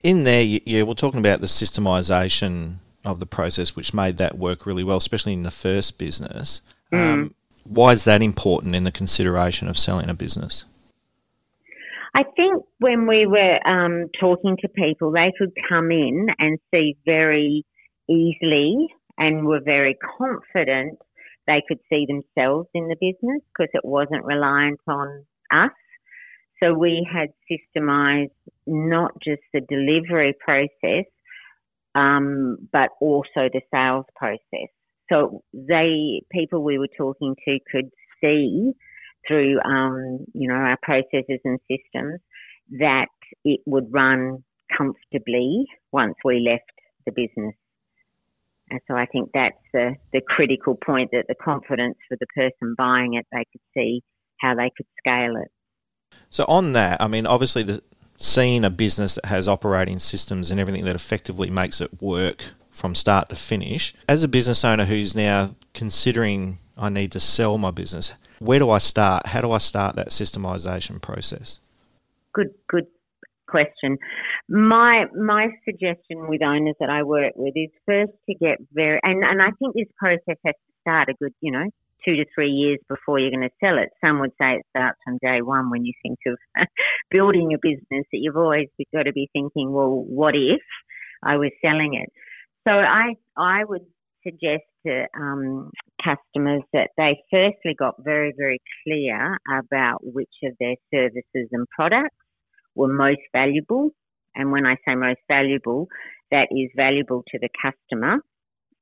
In 0.03 0.25
there, 0.25 0.43
you, 0.43 0.61
yeah, 0.67 0.83
we're 0.83 0.95
talking 0.95 1.21
about 1.21 1.41
the 1.41 1.47
systemization 1.47 2.77
of 3.05 3.21
the 3.21 3.27
process, 3.27 3.77
which 3.77 3.95
made 3.95 4.17
that 4.19 4.39
work 4.39 4.67
really 4.67 4.85
well, 4.85 4.97
especially 4.97 5.33
in 5.33 5.43
the 5.43 5.51
first 5.51 5.99
business. 5.99 6.63
Um, 6.93 7.35
why 7.65 7.93
is 7.93 8.05
that 8.05 8.23
important 8.23 8.75
in 8.75 8.85
the 8.85 8.93
consideration 8.93 9.69
of 9.69 9.79
selling 9.79 10.11
a 10.11 10.15
business? 10.15 10.65
I 12.15 12.25
think 12.37 12.63
when 12.79 13.07
we 13.07 13.27
were 13.27 13.59
um, 13.67 14.09
talking 14.21 14.57
to 14.61 14.69
people, 14.69 15.13
they 15.13 15.33
could 15.39 15.53
come 15.69 15.91
in 15.91 16.27
and 16.39 16.59
see 16.73 16.97
very 17.07 17.65
easily 18.09 18.89
and 19.19 19.47
were 19.47 19.61
very 19.65 19.97
confident 20.19 20.99
they 21.47 21.63
could 21.67 21.79
see 21.91 22.07
themselves 22.07 22.69
in 22.75 22.89
the 22.89 22.97
business 23.01 23.43
because 23.53 23.71
it 23.75 23.85
wasn't 23.85 24.25
reliant 24.25 24.81
on 24.87 25.25
us. 25.53 25.71
So 26.63 26.73
we 26.75 27.07
had 27.13 27.31
systemized 27.51 28.31
not 28.67 29.13
just 29.23 29.43
the 29.53 29.61
delivery 29.63 30.35
process, 30.39 31.07
um, 31.95 32.59
but 32.73 32.91
also 33.01 33.49
the 33.53 33.61
sales 33.75 34.07
process. 34.15 34.69
So 35.11 35.43
they, 35.53 36.23
people 36.31 36.63
we 36.63 36.79
were 36.79 36.89
talking 36.97 37.35
to 37.47 37.59
could 37.71 37.91
see 38.21 38.73
through, 39.27 39.61
um, 39.61 40.25
you 40.35 40.49
know, 40.49 40.55
our 40.55 40.79
processes 40.83 41.41
and 41.45 41.59
systems 41.71 42.21
that 42.79 43.09
it 43.45 43.61
would 43.67 43.93
run 43.93 44.45
comfortably 44.77 45.67
once 45.93 46.15
we 46.25 46.41
left 46.41 46.71
the 47.07 47.13
business. 47.13 47.55
And 48.71 48.81
so 48.89 48.95
I 48.95 49.07
think 49.07 49.31
that's 49.35 49.57
the, 49.73 49.97
the 50.13 50.23
critical 50.27 50.77
point 50.83 51.11
that 51.13 51.25
the 51.29 51.35
confidence 51.35 51.97
for 52.09 52.17
the 52.19 52.27
person 52.35 52.75
buying 52.77 53.15
it, 53.15 53.27
they 53.33 53.45
could 53.53 53.61
see 53.75 54.03
how 54.41 54.55
they 54.55 54.71
could 54.77 54.87
scale 54.99 55.37
it. 55.37 55.51
So 56.31 56.45
on 56.49 56.73
that, 56.73 57.01
I 57.01 57.09
mean, 57.09 57.27
obviously, 57.27 57.63
the 57.63 57.83
seeing 58.17 58.65
a 58.65 58.71
business 58.71 59.17
that 59.17 59.27
has 59.27 59.49
operating 59.49 59.99
systems 59.99 60.51
and 60.51 60.61
everything 60.61 60.85
that 60.85 60.95
effectively 60.95 61.51
makes 61.51 61.81
it 61.81 62.01
work 62.01 62.45
from 62.71 62.95
start 62.95 63.29
to 63.29 63.37
finish. 63.37 63.95
As 64.09 64.23
a 64.23 64.29
business 64.29 64.65
owner 64.65 64.85
who's 64.85 65.15
now 65.15 65.57
considering 65.75 66.59
I 66.77 66.89
need 66.89 67.13
to 67.13 67.21
sell 67.21 67.59
my 67.59 67.71
business, 67.71 68.15
where 68.43 68.59
do 68.59 68.71
I 68.71 68.79
start? 68.79 69.27
How 69.27 69.41
do 69.41 69.53
I 69.53 69.59
start 69.59 69.97
that 69.97 70.09
systemization 70.09 71.01
process? 71.01 71.59
Good, 72.35 72.51
good 72.69 72.87
question. 73.49 73.99
My 74.49 75.05
my 75.15 75.49
suggestion 75.65 76.29
with 76.29 76.43
owners 76.43 76.75
that 76.81 76.91
I 76.91 77.03
work 77.03 77.33
with 77.37 77.55
is 77.57 77.71
first 77.87 78.13
to 78.29 78.35
get 78.35 78.59
very 78.73 78.99
and, 79.03 79.23
and 79.23 79.41
I 79.41 79.51
think 79.59 79.75
this 79.75 79.93
process 79.97 80.39
has 80.45 80.55
to 80.55 80.73
start 80.81 81.09
a 81.09 81.15
good, 81.15 81.35
you 81.41 81.53
know, 81.53 81.67
two 82.05 82.17
to 82.17 82.25
three 82.35 82.51
years 82.51 82.79
before 82.89 83.19
you're 83.19 83.31
going 83.31 83.49
to 83.49 83.55
sell 83.61 83.79
it. 83.79 83.91
Some 84.05 84.21
would 84.21 84.33
say 84.41 84.55
it 84.55 84.67
starts 84.71 84.99
from 85.05 85.19
day 85.23 85.43
one 85.43 85.71
when 85.71 85.85
you 85.85 85.93
think 86.03 86.19
of 86.27 86.39
building 87.11 87.53
a 87.55 87.59
business 87.63 88.07
that 88.11 88.19
you've 88.21 88.37
always 88.37 88.69
got 88.93 89.05
to 89.05 89.13
be 89.13 89.29
thinking, 89.33 89.73
well, 89.73 90.05
what 90.09 90.35
if 90.35 90.63
I 91.23 91.37
was 91.37 91.51
selling 91.65 91.95
it? 91.95 92.11
So 92.67 92.73
I 92.73 93.15
I 93.37 93.65
would 93.65 93.87
suggest 94.25 94.65
to 94.87 95.07
um, 95.19 95.71
customers 96.05 96.63
that 96.73 96.91
they 96.97 97.23
firstly 97.31 97.75
got 97.79 97.95
very 98.03 98.33
very 98.37 98.61
clear 98.85 99.39
about 99.51 99.99
which 100.03 100.33
of 100.45 100.53
their 100.61 100.77
services 100.93 101.49
and 101.53 101.67
products 101.69 102.17
were 102.75 102.93
most 102.93 103.21
valuable. 103.33 103.91
And 104.35 104.51
when 104.51 104.67
I 104.67 104.77
say 104.87 104.95
most 104.95 105.21
valuable, 105.29 105.89
that 106.31 106.49
is 106.51 106.71
valuable 106.75 107.23
to 107.29 107.39
the 107.39 107.51
customer 107.61 108.19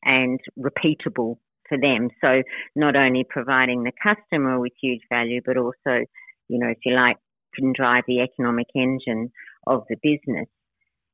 and 0.05 0.39
repeatable 0.59 1.37
for 1.69 1.79
them. 1.81 2.09
So 2.21 2.43
not 2.77 2.97
only 2.97 3.25
providing 3.29 3.83
the 3.83 3.93
customer 4.03 4.61
with 4.61 4.73
huge 4.81 5.01
value, 5.11 5.41
but 5.45 5.57
also, 5.57 6.05
you 6.49 6.59
know, 6.59 6.69
if 6.69 6.79
you 6.85 6.95
like, 6.95 7.17
can 7.55 7.73
drive 7.73 8.05
the 8.07 8.21
economic 8.21 8.69
engine 8.77 9.33
of 9.67 9.83
the 9.89 9.97
business. 10.03 10.47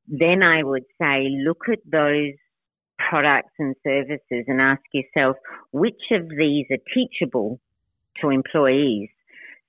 Then 0.07 0.43
I 0.43 0.63
would 0.63 0.85
say 1.01 1.29
look 1.43 1.63
at 1.71 1.79
those 1.91 2.33
products 2.97 3.53
and 3.59 3.75
services 3.85 4.45
and 4.47 4.61
ask 4.61 4.81
yourself 4.93 5.37
which 5.71 6.01
of 6.11 6.27
these 6.29 6.65
are 6.71 6.77
teachable 6.93 7.59
to 8.21 8.29
employees. 8.29 9.09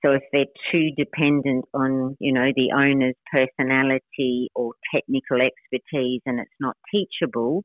So 0.05 0.13
if 0.13 0.23
they're 0.33 0.45
too 0.71 0.91
dependent 0.97 1.65
on, 1.75 2.17
you 2.21 2.33
know, 2.33 2.51
the 2.55 2.73
owner's 2.73 3.17
personality 3.33 4.49
or 4.55 4.73
technical 4.95 5.39
expertise 5.41 6.23
and 6.25 6.39
it's 6.39 6.51
not 6.61 6.77
teachable, 6.93 7.65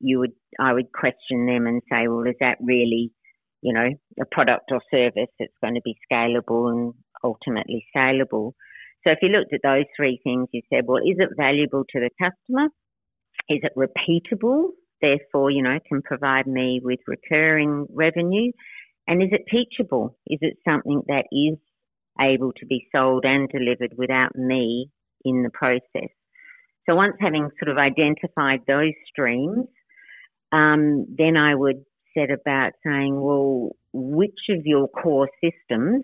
you 0.00 0.20
would 0.20 0.32
I 0.60 0.72
would 0.72 0.92
question 0.92 1.46
them 1.46 1.66
and 1.66 1.82
say, 1.90 2.06
well, 2.06 2.26
is 2.26 2.36
that 2.40 2.58
really, 2.60 3.10
you 3.62 3.72
know, 3.72 3.88
a 4.20 4.24
product 4.30 4.70
or 4.70 4.80
service 4.90 5.30
that's 5.38 5.52
going 5.60 5.74
to 5.74 5.80
be 5.84 5.96
scalable 6.10 6.70
and 6.70 6.94
ultimately 7.24 7.84
saleable? 7.94 8.54
So 9.04 9.10
if 9.10 9.18
you 9.20 9.28
looked 9.28 9.52
at 9.52 9.60
those 9.62 9.84
three 9.96 10.20
things, 10.22 10.48
you 10.52 10.62
said, 10.72 10.84
well, 10.86 10.98
is 10.98 11.16
it 11.18 11.30
valuable 11.36 11.84
to 11.90 12.00
the 12.00 12.10
customer? 12.18 12.68
Is 13.48 13.60
it 13.62 13.72
repeatable? 13.76 14.68
Therefore, 15.00 15.50
you 15.50 15.62
know, 15.62 15.78
can 15.86 16.02
provide 16.02 16.46
me 16.46 16.80
with 16.82 17.00
recurring 17.06 17.86
revenue. 17.90 18.52
And 19.06 19.22
is 19.22 19.28
it 19.32 19.42
teachable? 19.50 20.16
Is 20.26 20.38
it 20.40 20.56
something 20.66 21.02
that 21.08 21.24
is 21.30 21.58
able 22.20 22.52
to 22.52 22.66
be 22.66 22.86
sold 22.94 23.24
and 23.26 23.48
delivered 23.48 23.94
without 23.96 24.34
me 24.34 24.90
in 25.24 25.42
the 25.42 25.50
process? 25.50 26.10
So 26.88 26.94
once 26.94 27.14
having 27.20 27.48
sort 27.62 27.70
of 27.70 27.78
identified 27.78 28.60
those 28.66 28.92
streams, 29.10 29.66
um, 30.52 31.06
then 31.18 31.36
I 31.36 31.54
would 31.54 31.84
set 32.16 32.30
about 32.30 32.72
saying, 32.84 33.20
well, 33.20 33.70
which 33.92 34.38
of 34.50 34.64
your 34.64 34.88
core 34.88 35.28
systems 35.42 36.02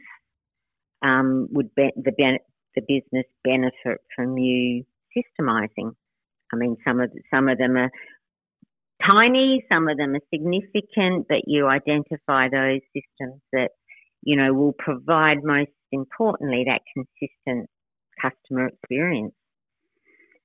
um, 1.02 1.49
would 1.52 1.75
be, 1.75 1.90
the, 1.97 2.38
the 2.75 2.82
business 2.82 3.26
benefit 3.44 4.00
from 4.16 4.37
you 4.38 4.85
systemizing? 5.16 5.92
I 6.52 6.56
mean, 6.56 6.76
some 6.85 7.00
of 7.00 7.11
some 7.32 7.49
of 7.49 7.59
them 7.59 7.76
are 7.76 7.90
tiny, 9.07 9.64
some 9.71 9.88
of 9.88 9.97
them 9.97 10.14
are 10.14 10.21
significant, 10.33 11.26
but 11.28 11.42
you 11.47 11.66
identify 11.66 12.49
those 12.49 12.80
systems 12.95 13.40
that 13.52 13.71
you 14.23 14.37
know 14.37 14.52
will 14.52 14.75
provide 14.78 15.42
most 15.42 15.71
importantly 15.92 16.64
that 16.66 16.83
consistent 16.95 17.69
customer 18.21 18.69
experience. 18.69 19.35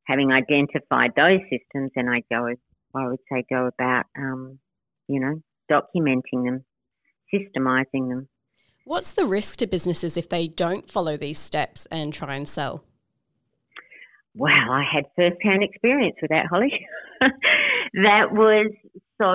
Having 0.05 0.31
identified 0.31 1.11
those 1.15 1.39
systems, 1.49 1.91
then 1.95 2.07
I 2.07 2.21
go 2.31 2.47
I 2.95 3.07
would 3.07 3.19
say 3.31 3.43
go 3.49 3.67
about, 3.67 4.05
um, 4.17 4.59
you 5.07 5.19
know, 5.19 5.41
documenting 5.69 6.45
them, 6.45 6.63
systemizing 7.33 8.09
them. 8.09 8.29
What's 8.85 9.13
the 9.13 9.25
risk 9.25 9.57
to 9.59 9.67
businesses 9.67 10.15
if 10.15 10.29
they 10.29 10.47
don't 10.47 10.89
follow 10.89 11.17
these 11.17 11.39
steps 11.39 11.87
and 11.91 12.13
try 12.13 12.35
and 12.35 12.47
sell? 12.47 12.83
Wow, 14.35 14.67
I 14.71 14.83
had 14.83 15.05
first-hand 15.15 15.63
experience 15.63 16.17
with 16.21 16.29
that, 16.29 16.45
Holly. 16.47 16.71
that 18.03 18.31
was 18.31 18.71
so 19.21 19.33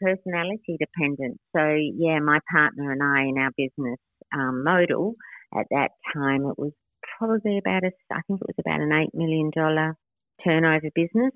personality 0.00 0.76
dependent. 0.78 1.40
So 1.56 1.62
yeah, 1.96 2.18
my 2.20 2.38
partner 2.50 2.92
and 2.92 3.02
I 3.02 3.22
in 3.24 3.38
our 3.38 3.50
business 3.56 3.98
um, 4.34 4.64
modal 4.64 5.14
at 5.54 5.66
that 5.70 5.90
time 6.14 6.42
it 6.46 6.58
was 6.58 6.72
probably 7.18 7.58
about 7.58 7.84
a 7.84 7.90
I 8.12 8.20
think 8.26 8.40
it 8.40 8.48
was 8.48 8.56
about 8.58 8.80
an 8.80 8.92
eight 8.92 9.14
million 9.14 9.50
dollar 9.54 9.96
turnover 10.44 10.90
business, 10.94 11.32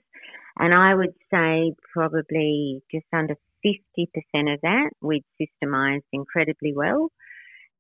and 0.59 0.75
I 0.75 0.95
would 0.95 1.15
say 1.33 1.73
probably 1.93 2.83
just 2.93 3.07
under 3.13 3.37
50% 3.65 4.55
of 4.55 4.61
that 4.63 4.91
we'd 5.03 5.25
systemised 5.41 6.05
incredibly 6.13 6.73
well. 6.75 7.11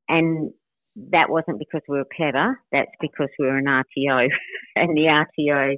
And 0.08 0.52
that 1.12 1.28
wasn't 1.28 1.58
because 1.58 1.82
we 1.88 1.98
were 1.98 2.06
clever, 2.16 2.58
that's 2.72 2.90
because 3.00 3.28
we 3.38 3.46
were 3.46 3.58
an 3.58 3.66
RTO. 3.66 4.28
and 4.76 4.96
the 4.96 5.24
RTO 5.38 5.76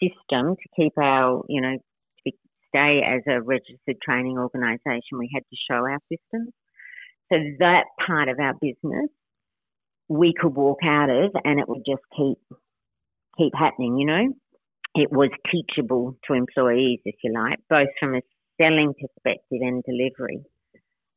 system 0.00 0.56
to 0.56 0.68
keep 0.76 0.92
our, 0.98 1.44
you 1.48 1.60
know, 1.60 1.76
stay 2.68 3.00
as 3.06 3.22
a 3.28 3.40
registered 3.40 4.00
training 4.02 4.38
organisation, 4.38 5.18
we 5.18 5.30
had 5.32 5.42
to 5.50 5.56
show 5.70 5.76
our 5.76 5.98
systems. 6.10 6.52
So 7.32 7.38
that 7.58 7.84
part 8.06 8.28
of 8.28 8.38
our 8.40 8.54
business 8.60 9.10
we 10.08 10.32
could 10.38 10.54
walk 10.54 10.78
out 10.84 11.10
of 11.10 11.32
and 11.44 11.60
it 11.60 11.68
would 11.68 11.82
just 11.86 12.02
keep 12.16 12.38
keep 13.36 13.52
happening, 13.54 13.98
you 13.98 14.06
know 14.06 14.32
it 14.94 15.12
was 15.12 15.30
teachable 15.50 16.16
to 16.26 16.34
employees, 16.34 17.00
if 17.04 17.14
you 17.22 17.32
like, 17.32 17.58
both 17.68 17.88
from 18.00 18.14
a 18.14 18.20
selling 18.60 18.94
perspective 18.94 19.60
and 19.60 19.82
delivery. 19.84 20.40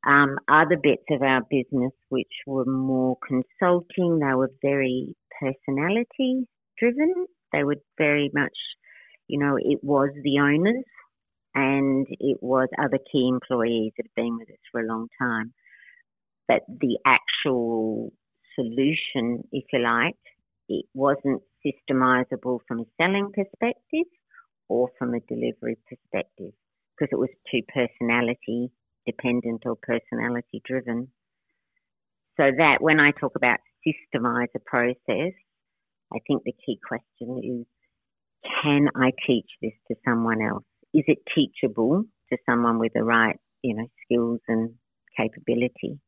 Um, 0.06 0.38
other 0.48 0.78
bits 0.82 1.04
of 1.12 1.22
our 1.22 1.42
business, 1.50 1.92
which 2.10 2.32
were 2.46 2.66
more 2.66 3.18
consulting, 3.26 4.20
they 4.20 4.34
were 4.36 4.52
very 4.62 5.16
personality 5.40 6.48
driven. 6.78 7.26
They 7.54 7.64
were 7.64 7.78
very 7.98 8.30
much, 8.34 8.58
you 9.28 9.40
know, 9.40 9.58
it 9.60 9.80
was 9.84 10.10
the 10.24 10.40
owners 10.40 10.84
and 11.56 12.08
it 12.10 12.38
was 12.42 12.70
other 12.80 13.00
key 13.12 13.28
employees 13.28 13.94
that 13.98 14.06
have 14.06 14.16
been 14.16 14.38
with 14.38 14.50
us 14.50 14.58
for 14.72 14.82
a 14.82 14.88
long 14.88 15.08
time. 15.20 15.54
But 16.48 16.64
the 16.68 17.00
actual 17.06 18.12
solution, 18.56 19.44
if 19.52 19.66
you 19.72 19.80
like, 19.80 20.16
it 20.70 20.86
wasn't 20.94 21.42
systemizable 21.66 22.60
from 22.68 22.82
a 22.82 22.86
selling 22.98 23.32
perspective 23.34 24.08
or 24.70 24.90
from 24.98 25.14
a 25.14 25.20
delivery 25.22 25.78
perspective 25.88 26.54
because 26.98 27.10
it 27.12 27.20
was 27.20 27.30
too 27.52 27.62
personality 27.74 28.72
dependent 29.06 29.64
or 29.66 29.76
personality 29.82 30.62
driven. 30.66 31.10
So 32.38 32.52
that 32.58 32.78
when 32.82 33.00
I 33.00 33.12
talk 33.12 33.34
about 33.36 33.60
systemize 33.86 34.48
a 34.56 34.60
process, 34.60 35.34
I 36.14 36.20
think 36.28 36.44
the 36.44 36.54
key 36.66 36.80
question 36.88 37.42
is 37.44 37.66
can 38.64 38.90
I 38.96 39.12
teach 39.26 39.50
this 39.62 39.74
to 39.88 39.96
someone 40.06 40.42
else? 40.42 40.64
Is 40.94 41.04
it 41.08 41.20
teachable 41.34 42.04
to 42.30 42.38
someone 42.46 42.80
with 42.80 42.94
the 42.94 43.04
right, 43.04 43.40
you 43.62 43.76
know, 43.76 43.88
skills 44.06 44.40
and 44.48 44.74
capability? 45.18 46.00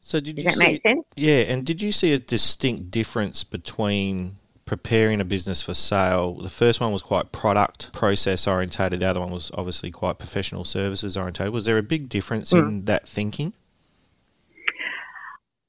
So 0.00 0.20
did 0.20 0.36
Does 0.36 0.44
you 0.44 0.50
that 0.50 0.56
see, 0.56 0.64
make 0.64 0.82
sense? 0.82 1.04
Yeah, 1.16 1.40
and 1.40 1.66
did 1.66 1.82
you 1.82 1.92
see 1.92 2.12
a 2.12 2.18
distinct 2.18 2.90
difference 2.90 3.44
between 3.44 4.36
preparing 4.64 5.20
a 5.20 5.24
business 5.24 5.62
for 5.62 5.74
sale? 5.74 6.34
The 6.34 6.50
first 6.50 6.80
one 6.80 6.92
was 6.92 7.02
quite 7.02 7.32
product 7.32 7.92
process 7.92 8.46
orientated. 8.46 9.00
The 9.00 9.08
other 9.08 9.20
one 9.20 9.30
was 9.30 9.50
obviously 9.54 9.90
quite 9.90 10.18
professional 10.18 10.64
services 10.64 11.16
orientated. 11.16 11.52
Was 11.52 11.64
there 11.64 11.78
a 11.78 11.82
big 11.82 12.08
difference 12.08 12.52
mm. 12.52 12.58
in 12.58 12.84
that 12.84 13.08
thinking? 13.08 13.54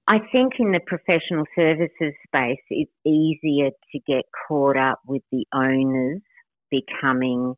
I 0.08 0.18
think 0.32 0.54
in 0.58 0.72
the 0.72 0.80
professional 0.80 1.46
services 1.56 2.14
space, 2.28 2.60
it's 2.72 2.92
easier 3.06 3.70
to 3.70 4.00
get 4.08 4.26
caught 4.48 4.76
up 4.76 5.00
with 5.06 5.22
the 5.32 5.46
owners 5.54 6.22
becoming, 6.72 7.54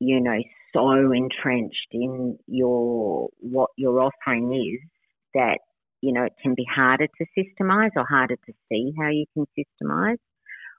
you 0.00 0.20
know, 0.20 0.38
so 0.72 1.12
entrenched 1.12 1.88
in 1.92 2.38
your 2.46 3.28
what 3.38 3.70
your 3.76 4.00
offering 4.00 4.52
is 4.52 4.88
that 5.34 5.58
you 6.00 6.12
know, 6.12 6.24
it 6.24 6.32
can 6.42 6.54
be 6.54 6.64
harder 6.64 7.06
to 7.06 7.26
systemize 7.38 7.90
or 7.96 8.04
harder 8.04 8.36
to 8.36 8.52
see 8.68 8.92
how 8.98 9.08
you 9.08 9.26
can 9.34 9.46
systemize. 9.58 10.16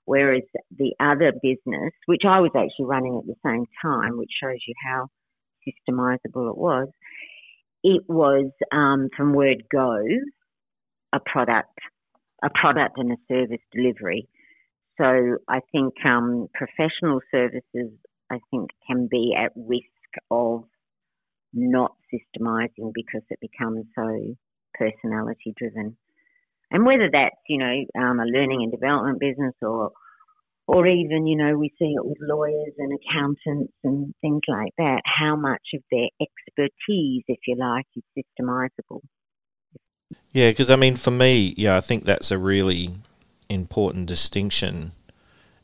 Whereas 0.05 0.43
the 0.75 0.93
other 0.99 1.31
business, 1.31 1.93
which 2.07 2.23
I 2.27 2.39
was 2.39 2.51
actually 2.55 2.85
running 2.85 3.17
at 3.17 3.27
the 3.27 3.35
same 3.45 3.65
time, 3.81 4.17
which 4.17 4.31
shows 4.41 4.57
you 4.67 4.73
how 4.83 5.07
systemizable 5.67 6.49
it 6.49 6.57
was, 6.57 6.87
it 7.83 8.03
was 8.07 8.51
um, 8.71 9.09
from 9.15 9.33
word 9.33 9.63
go 9.71 9.97
a 11.13 11.19
product, 11.19 11.77
a 12.43 12.49
product 12.49 12.97
and 12.97 13.11
a 13.11 13.17
service 13.27 13.61
delivery. 13.71 14.27
So 14.97 15.37
I 15.47 15.59
think 15.71 15.93
um, 16.05 16.47
professional 16.53 17.19
services, 17.31 17.91
I 18.31 18.39
think, 18.49 18.69
can 18.87 19.07
be 19.11 19.35
at 19.37 19.51
risk 19.55 19.85
of 20.29 20.63
not 21.53 21.95
systemizing 22.13 22.93
because 22.93 23.23
it 23.29 23.39
becomes 23.41 23.85
so 23.95 24.35
personality 24.73 25.53
driven. 25.57 25.97
And 26.71 26.85
whether 26.85 27.09
that's, 27.11 27.35
you 27.49 27.57
know, 27.57 28.01
um, 28.01 28.19
a 28.19 28.25
learning 28.25 28.63
and 28.63 28.71
development 28.71 29.19
business 29.19 29.53
or 29.61 29.91
or 30.67 30.87
even, 30.87 31.27
you 31.27 31.35
know, 31.35 31.57
we 31.57 31.69
see 31.77 31.93
it 31.97 32.05
with 32.05 32.17
lawyers 32.21 32.73
and 32.77 32.93
accountants 32.93 33.73
and 33.83 34.13
things 34.21 34.41
like 34.47 34.71
that, 34.77 35.01
how 35.03 35.35
much 35.35 35.61
of 35.73 35.81
their 35.91 36.07
expertise, 36.21 37.23
if 37.27 37.39
you 37.45 37.57
like, 37.57 37.85
is 37.97 38.03
systemizable. 38.17 39.01
Yeah, 40.31 40.49
because 40.51 40.71
I 40.71 40.77
mean, 40.77 40.95
for 40.95 41.11
me, 41.11 41.53
yeah, 41.57 41.75
I 41.75 41.81
think 41.81 42.05
that's 42.05 42.31
a 42.31 42.37
really 42.37 42.91
important 43.49 44.05
distinction 44.05 44.91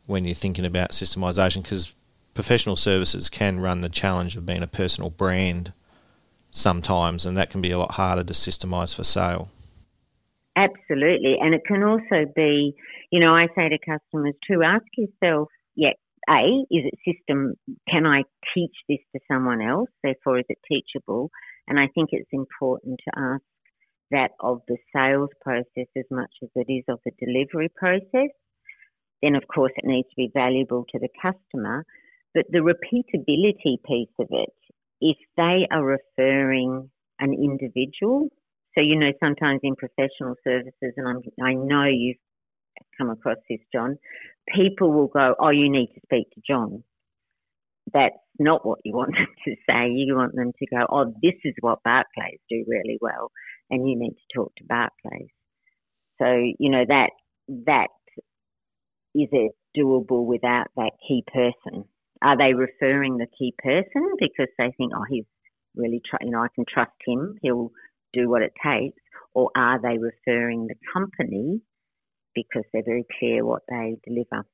when 0.08 0.26
you're 0.26 0.36
thinking 0.36 0.66
about 0.66 0.92
systemization 0.92 1.64
because 1.64 1.96
professional 2.38 2.76
services 2.76 3.30
can 3.30 3.60
run 3.60 3.82
the 3.82 3.90
challenge 3.90 4.38
of 4.38 4.46
being 4.46 4.62
a 4.62 4.68
personal 4.68 5.10
brand 5.10 5.74
sometimes, 6.52 7.26
and 7.26 7.36
that 7.36 7.50
can 7.50 7.64
be 7.64 7.72
a 7.72 7.80
lot 7.80 7.94
harder 7.94 8.24
to 8.24 8.32
systemize 8.32 8.96
for 8.96 9.04
sale. 9.04 9.50
Absolutely. 10.56 11.38
And 11.42 11.56
it 11.56 11.62
can 11.66 11.82
also 11.82 12.32
be, 12.36 12.76
you 13.12 13.20
know, 13.20 13.34
I 13.34 13.48
say 13.56 13.70
to 13.70 13.80
customers 13.80 14.36
to 14.52 14.62
ask 14.62 14.86
yourself, 14.96 15.48
yeah, 15.76 15.94
A, 16.30 16.44
is 16.70 16.86
it 16.86 16.94
system, 17.04 17.56
can 17.90 18.06
I 18.06 18.22
teach 18.54 18.76
this 18.88 19.00
to 19.16 19.20
someone 19.28 19.60
else? 19.60 19.90
Therefore, 20.04 20.38
is 20.38 20.46
it 20.48 20.60
teachable? 20.70 21.32
And 21.68 21.80
I 21.80 21.88
think 21.96 22.10
it's 22.12 22.30
important 22.32 23.00
to 23.06 23.20
ask 23.20 23.44
that 24.12 24.30
of 24.40 24.62
the 24.68 24.78
sales 24.96 25.32
process 25.42 25.90
as 25.98 26.06
much 26.12 26.34
as 26.44 26.50
it 26.54 26.72
is 26.72 26.84
of 26.88 27.00
the 27.04 27.12
delivery 27.20 27.70
process. 27.76 28.30
Then, 29.24 29.34
of 29.34 29.48
course, 29.48 29.72
it 29.76 29.88
needs 29.88 30.08
to 30.10 30.16
be 30.16 30.30
valuable 30.32 30.86
to 30.92 31.00
the 31.00 31.10
customer. 31.20 31.84
But 32.38 32.46
the 32.52 32.60
repeatability 32.60 33.82
piece 33.84 34.14
of 34.20 34.28
it, 34.30 34.54
if 35.02 35.18
they 35.38 35.68
are 35.72 35.84
referring 35.84 36.92
an 37.20 37.34
individual, 37.34 38.30
so 38.76 38.82
you 38.82 38.96
know, 38.96 39.12
sometimes 39.20 39.62
in 39.64 39.76
professional 39.76 40.36
services, 40.44 40.94
and 40.98 41.08
I'm, 41.08 41.22
I 41.44 41.54
know 41.56 41.86
you've 41.86 42.18
come 42.96 43.10
across 43.10 43.38
this, 43.50 43.58
John, 43.74 43.98
people 44.56 44.94
will 44.94 45.08
go, 45.08 45.34
Oh, 45.40 45.50
you 45.50 45.68
need 45.68 45.88
to 45.96 46.02
speak 46.06 46.30
to 46.36 46.42
John. 46.48 46.84
That's 47.92 48.14
not 48.38 48.64
what 48.68 48.82
you 48.86 48.94
want 48.94 49.14
them 49.18 49.26
to 49.46 49.56
say. 49.68 49.90
You 49.90 50.16
want 50.16 50.36
them 50.36 50.52
to 50.60 50.66
go, 50.68 50.86
Oh, 50.92 51.12
this 51.24 51.34
is 51.44 51.56
what 51.62 51.80
Barclayss 51.88 52.38
do 52.52 52.64
really 52.68 53.00
well 53.02 53.32
and 53.72 53.90
you 53.90 53.98
need 53.98 54.14
to 54.14 54.36
talk 54.36 54.54
to 54.58 54.64
Barclayss. 54.64 55.30
So, 56.22 56.54
you 56.60 56.70
know, 56.70 56.86
that, 56.88 57.10
that 57.66 57.88
is 59.16 59.30
it 59.32 59.54
doable 59.76 60.24
without 60.24 60.68
that 60.76 60.92
key 61.08 61.24
person? 61.34 61.86
Are 62.22 62.38
they 62.38 62.54
referring 62.54 63.18
the 63.18 63.28
key 63.38 63.54
person 63.58 64.14
because 64.20 64.48
they 64.58 64.74
think, 64.78 64.92
oh, 64.96 65.04
he's 65.10 65.26
really, 65.76 66.02
tr- 66.10 66.24
you 66.24 66.32
know, 66.32 66.42
I 66.42 66.48
can 66.54 66.66
trust 66.68 66.92
him, 67.06 67.38
he'll 67.42 67.72
do 68.14 68.30
what 68.30 68.42
it 68.42 68.54
takes? 68.64 69.02
Or 69.34 69.52
are 69.56 69.80
they 69.82 69.98
referring 69.98 70.68
the 70.68 70.76
company 70.92 71.62
because 72.34 72.64
they're 72.74 72.84
very 72.84 73.06
clear 73.20 73.46
what 73.46 73.64
they 73.70 73.98
deliver? 74.06 74.46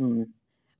Mm. 0.00 0.24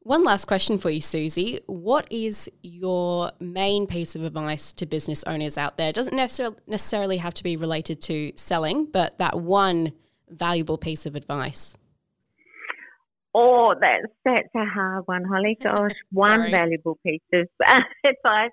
One 0.00 0.22
last 0.22 0.46
question 0.46 0.78
for 0.78 0.90
you, 0.90 1.00
Susie. 1.00 1.60
What 1.66 2.06
is 2.10 2.50
your 2.62 3.32
main 3.40 3.86
piece 3.86 4.14
of 4.14 4.22
advice 4.22 4.74
to 4.74 4.84
business 4.84 5.24
owners 5.26 5.56
out 5.56 5.78
there? 5.78 5.88
It 5.88 5.94
doesn't 5.94 6.14
necessarily 6.14 7.16
have 7.16 7.32
to 7.34 7.42
be 7.42 7.56
related 7.56 8.02
to 8.02 8.32
selling, 8.36 8.84
but 8.86 9.16
that 9.18 9.40
one 9.40 9.92
valuable 10.28 10.76
piece 10.76 11.06
of 11.06 11.14
advice. 11.14 11.74
Oh, 13.34 13.74
that's 13.78 14.12
that's 14.24 14.54
a 14.54 14.64
hard 14.64 15.04
one, 15.06 15.24
Holly. 15.24 15.58
Gosh, 15.62 15.92
one 16.10 16.50
valuable 16.50 16.98
piece 17.04 17.20
of 17.32 17.48
advice. 18.04 18.52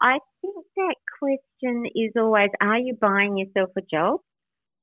I 0.00 0.18
think 0.40 0.66
that 0.76 0.94
question 1.18 1.86
is 1.94 2.12
always: 2.16 2.50
Are 2.60 2.78
you 2.78 2.96
buying 3.00 3.38
yourself 3.38 3.70
a 3.76 3.82
job? 3.82 4.20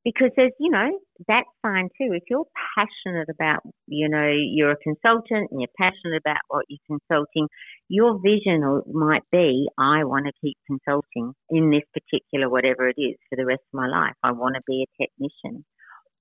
because 0.05 0.29
there's, 0.37 0.53
you 0.59 0.69
know, 0.69 0.99
that's 1.27 1.49
fine 1.63 1.89
too. 1.97 2.13
If 2.13 2.23
you're 2.29 2.45
passionate 2.77 3.27
about, 3.27 3.63
you 3.87 4.07
know, 4.07 4.31
you're 4.31 4.71
a 4.71 4.77
consultant 4.77 5.49
and 5.51 5.59
you're 5.59 5.77
passionate 5.77 6.21
about 6.23 6.37
what 6.47 6.65
you're 6.69 6.99
consulting, 6.99 7.47
your 7.89 8.19
vision 8.23 8.83
might 8.93 9.23
be, 9.31 9.67
I 9.79 10.03
want 10.03 10.27
to 10.27 10.31
keep 10.39 10.57
consulting 10.67 11.33
in 11.49 11.71
this 11.71 11.81
particular 11.91 12.49
whatever 12.49 12.87
it 12.87 13.01
is 13.01 13.15
for 13.27 13.35
the 13.35 13.45
rest 13.45 13.63
of 13.73 13.77
my 13.77 13.87
life. 13.87 14.13
I 14.23 14.31
want 14.31 14.55
to 14.55 14.61
be 14.67 14.85
a 14.85 15.03
technician. 15.03 15.65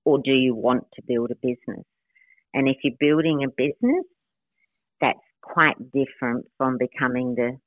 Or 0.03 0.19
do 0.23 0.31
you 0.31 0.53
want 0.55 0.83
to 0.95 1.03
build 1.07 1.31
a 1.31 1.35
business? 1.35 1.85
And 2.55 2.69
if 2.69 2.77
you're 2.83 2.95
building 2.99 3.45
a 3.45 3.49
business, 3.49 4.05
that's 5.01 5.19
quite 5.43 5.77
different 5.93 6.45
from 6.57 6.77
becoming 6.79 7.35
the 7.35 7.57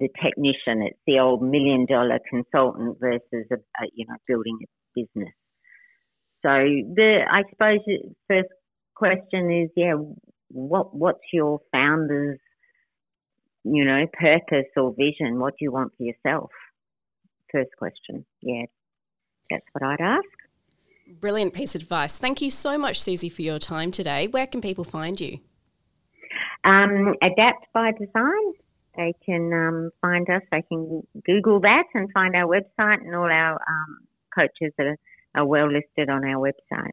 the 0.00 0.08
technician. 0.22 0.82
It's 0.82 0.98
the 1.06 1.20
old 1.20 1.42
million 1.42 1.86
dollar 1.86 2.18
consultant 2.30 2.98
versus 3.00 3.46
a, 3.52 3.56
a 3.56 3.86
you 3.94 4.06
know 4.08 4.16
building 4.28 4.58
a 4.62 4.68
business. 5.00 5.34
So 6.42 6.50
the 6.50 7.20
I 7.30 7.42
suppose 7.50 7.80
first 8.28 8.48
question 8.96 9.50
is 9.52 9.70
yeah, 9.76 9.94
what 10.50 10.96
what's 10.96 11.26
your 11.32 11.60
founder's 11.72 12.40
you 13.64 13.84
know 13.84 14.06
purpose 14.12 14.70
or 14.76 14.94
vision? 14.98 15.40
What 15.40 15.54
do 15.58 15.64
you 15.66 15.72
want 15.72 15.92
for 15.96 16.04
yourself? 16.04 16.50
First 17.52 17.70
question, 17.78 18.26
yeah, 18.42 18.64
that's 19.50 19.66
what 19.72 19.84
I'd 19.84 20.00
ask. 20.02 20.33
Brilliant 21.24 21.54
piece 21.54 21.74
of 21.74 21.80
advice. 21.80 22.18
Thank 22.18 22.42
you 22.42 22.50
so 22.50 22.76
much, 22.76 23.00
Susie, 23.00 23.30
for 23.30 23.40
your 23.40 23.58
time 23.58 23.90
today. 23.90 24.26
Where 24.26 24.46
can 24.46 24.60
people 24.60 24.84
find 24.84 25.18
you? 25.18 25.38
Um, 26.64 27.14
Adapt 27.22 27.66
by 27.72 27.92
Design. 27.92 28.52
They 28.94 29.14
can 29.24 29.50
um, 29.50 29.90
find 30.02 30.28
us. 30.28 30.42
They 30.52 30.60
can 30.68 31.02
Google 31.24 31.60
that 31.60 31.84
and 31.94 32.12
find 32.12 32.36
our 32.36 32.46
website 32.46 33.00
and 33.06 33.14
all 33.14 33.24
our 33.24 33.54
um, 33.54 34.00
coaches 34.34 34.74
that 34.76 34.86
are 34.86 34.98
are 35.34 35.46
well 35.46 35.72
listed 35.72 36.10
on 36.10 36.26
our 36.26 36.36
website. 36.36 36.92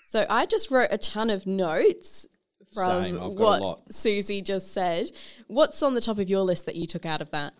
So 0.00 0.24
I 0.30 0.46
just 0.46 0.70
wrote 0.70 0.88
a 0.90 0.96
ton 0.96 1.28
of 1.28 1.46
notes 1.46 2.26
from 2.72 3.16
what 3.16 3.92
Susie 3.92 4.40
just 4.40 4.72
said. 4.72 5.10
What's 5.46 5.82
on 5.82 5.92
the 5.92 6.00
top 6.00 6.18
of 6.18 6.30
your 6.30 6.40
list 6.40 6.64
that 6.64 6.76
you 6.76 6.86
took 6.86 7.04
out 7.04 7.20
of 7.20 7.30
that? 7.32 7.52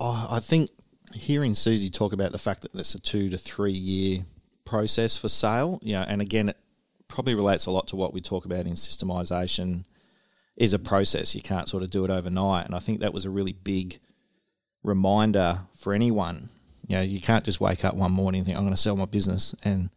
Oh, 0.00 0.28
I 0.30 0.40
think 0.40 0.70
hearing 1.12 1.54
Susie 1.54 1.90
talk 1.90 2.12
about 2.12 2.32
the 2.32 2.38
fact 2.38 2.62
that 2.62 2.72
there's 2.72 2.94
a 2.94 3.00
two 3.00 3.28
to 3.30 3.38
three 3.38 3.72
year 3.72 4.24
process 4.64 5.16
for 5.16 5.28
sale, 5.28 5.80
you 5.82 5.94
know, 5.94 6.04
and 6.06 6.20
again, 6.20 6.50
it 6.50 6.56
probably 7.08 7.34
relates 7.34 7.66
a 7.66 7.70
lot 7.70 7.88
to 7.88 7.96
what 7.96 8.12
we 8.12 8.20
talk 8.20 8.44
about 8.44 8.66
in 8.66 8.74
systemization 8.74 9.84
is 10.56 10.72
a 10.72 10.78
process. 10.78 11.34
You 11.34 11.42
can't 11.42 11.68
sort 11.68 11.82
of 11.82 11.90
do 11.90 12.04
it 12.04 12.10
overnight. 12.10 12.66
And 12.66 12.74
I 12.74 12.78
think 12.80 13.00
that 13.00 13.14
was 13.14 13.24
a 13.24 13.30
really 13.30 13.52
big 13.52 13.98
reminder 14.82 15.60
for 15.74 15.94
anyone. 15.94 16.50
You 16.86 16.96
know, 16.96 17.02
you 17.02 17.20
can't 17.20 17.44
just 17.44 17.60
wake 17.60 17.84
up 17.84 17.94
one 17.94 18.12
morning 18.12 18.40
and 18.40 18.46
think, 18.46 18.58
I'm 18.58 18.64
going 18.64 18.74
to 18.74 18.80
sell 18.80 18.96
my 18.96 19.04
business 19.04 19.54
and 19.64 19.90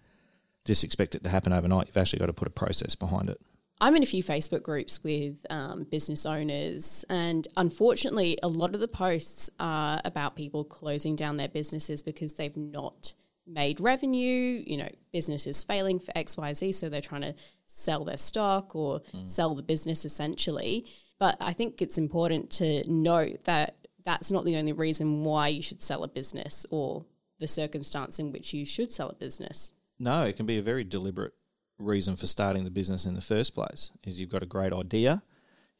just 0.65 0.83
expect 0.83 1.15
it 1.15 1.23
to 1.23 1.29
happen 1.29 1.51
overnight. 1.53 1.87
You've 1.87 1.97
actually 1.97 2.19
got 2.19 2.27
to 2.27 2.33
put 2.33 2.47
a 2.47 2.51
process 2.51 2.95
behind 2.95 3.29
it. 3.29 3.41
I'm 3.81 3.95
in 3.95 4.03
a 4.03 4.05
few 4.05 4.23
Facebook 4.23 4.61
groups 4.61 5.03
with 5.03 5.43
um, 5.49 5.87
business 5.89 6.27
owners, 6.27 7.03
and 7.09 7.47
unfortunately, 7.57 8.37
a 8.43 8.47
lot 8.47 8.75
of 8.75 8.79
the 8.79 8.87
posts 8.87 9.49
are 9.59 9.99
about 10.05 10.35
people 10.35 10.63
closing 10.63 11.15
down 11.15 11.37
their 11.37 11.47
businesses 11.47 12.03
because 12.03 12.35
they've 12.35 12.55
not 12.55 13.15
made 13.47 13.79
revenue, 13.79 14.63
you 14.67 14.77
know, 14.77 14.89
business 15.11 15.47
is 15.47 15.63
failing 15.63 15.97
for 15.97 16.11
XYZ, 16.11 16.75
so 16.75 16.89
they're 16.89 17.01
trying 17.01 17.21
to 17.21 17.33
sell 17.65 18.05
their 18.05 18.17
stock 18.17 18.75
or 18.75 19.01
mm. 19.15 19.27
sell 19.27 19.55
the 19.55 19.63
business 19.63 20.05
essentially. 20.05 20.85
But 21.19 21.37
I 21.39 21.53
think 21.53 21.81
it's 21.81 21.97
important 21.97 22.51
to 22.51 22.83
note 22.87 23.45
that 23.45 23.77
that's 24.05 24.31
not 24.31 24.45
the 24.45 24.57
only 24.57 24.73
reason 24.73 25.23
why 25.23 25.47
you 25.47 25.63
should 25.63 25.81
sell 25.81 26.03
a 26.03 26.07
business 26.07 26.67
or 26.69 27.05
the 27.39 27.47
circumstance 27.47 28.19
in 28.19 28.31
which 28.31 28.53
you 28.53 28.63
should 28.63 28.91
sell 28.91 29.09
a 29.09 29.15
business. 29.15 29.71
No, 29.97 30.23
it 30.25 30.37
can 30.37 30.45
be 30.45 30.59
a 30.59 30.63
very 30.63 30.83
deliberate 30.83 31.33
reason 31.81 32.15
for 32.15 32.27
starting 32.27 32.63
the 32.63 32.71
business 32.71 33.05
in 33.05 33.15
the 33.15 33.21
first 33.21 33.53
place. 33.53 33.91
Is 34.05 34.19
you've 34.19 34.31
got 34.31 34.43
a 34.43 34.47
great 34.47 34.73
idea, 34.73 35.23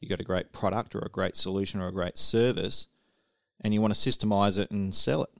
you've 0.00 0.10
got 0.10 0.20
a 0.20 0.24
great 0.24 0.52
product 0.52 0.94
or 0.94 1.00
a 1.00 1.08
great 1.08 1.36
solution 1.36 1.80
or 1.80 1.88
a 1.88 1.92
great 1.92 2.18
service, 2.18 2.88
and 3.60 3.72
you 3.72 3.80
want 3.80 3.94
to 3.94 4.10
systemize 4.10 4.58
it 4.58 4.70
and 4.70 4.94
sell 4.94 5.22
it 5.22 5.30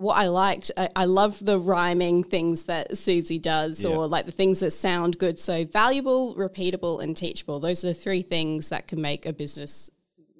what 0.00 0.16
I 0.16 0.28
liked, 0.28 0.70
I, 0.78 0.88
I, 0.96 1.04
love 1.04 1.44
the 1.44 1.58
rhyming 1.58 2.24
things 2.24 2.64
that 2.64 2.96
Susie 2.96 3.38
does, 3.38 3.84
or 3.84 4.06
like 4.06 4.24
the 4.24 4.32
things 4.32 4.60
that 4.60 4.70
sound 4.70 5.18
good. 5.18 5.38
So 5.38 5.66
valuable, 5.66 6.34
repeatable, 6.36 7.02
and 7.02 7.14
teachable. 7.14 7.60
Those 7.60 7.84
are 7.84 7.88
the 7.88 7.94
three 7.94 8.22
things 8.22 8.70
that 8.70 8.88
can 8.88 9.02
make 9.02 9.26
a 9.26 9.32
business 9.34 9.90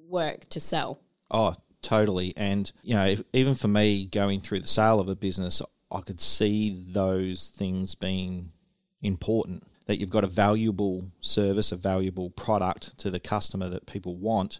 work 0.07 0.49
to 0.49 0.59
sell. 0.59 0.99
Oh, 1.29 1.53
totally. 1.83 2.33
And 2.35 2.71
you 2.81 2.95
know, 2.95 3.05
if, 3.05 3.21
even 3.33 3.53
for 3.53 3.67
me, 3.67 4.05
going 4.05 4.41
through 4.41 4.61
the 4.61 4.67
sale 4.67 4.99
of 4.99 5.07
a 5.07 5.15
business, 5.15 5.61
I 5.91 6.01
could 6.01 6.19
see 6.19 6.83
those 6.89 7.53
things 7.55 7.93
being 7.93 8.53
important. 9.01 9.63
That 9.87 9.99
you've 9.99 10.09
got 10.09 10.23
a 10.23 10.27
valuable 10.27 11.11
service, 11.21 11.71
a 11.71 11.75
valuable 11.75 12.29
product 12.29 12.97
to 12.99 13.09
the 13.09 13.19
customer 13.19 13.67
that 13.69 13.87
people 13.87 14.15
want, 14.15 14.59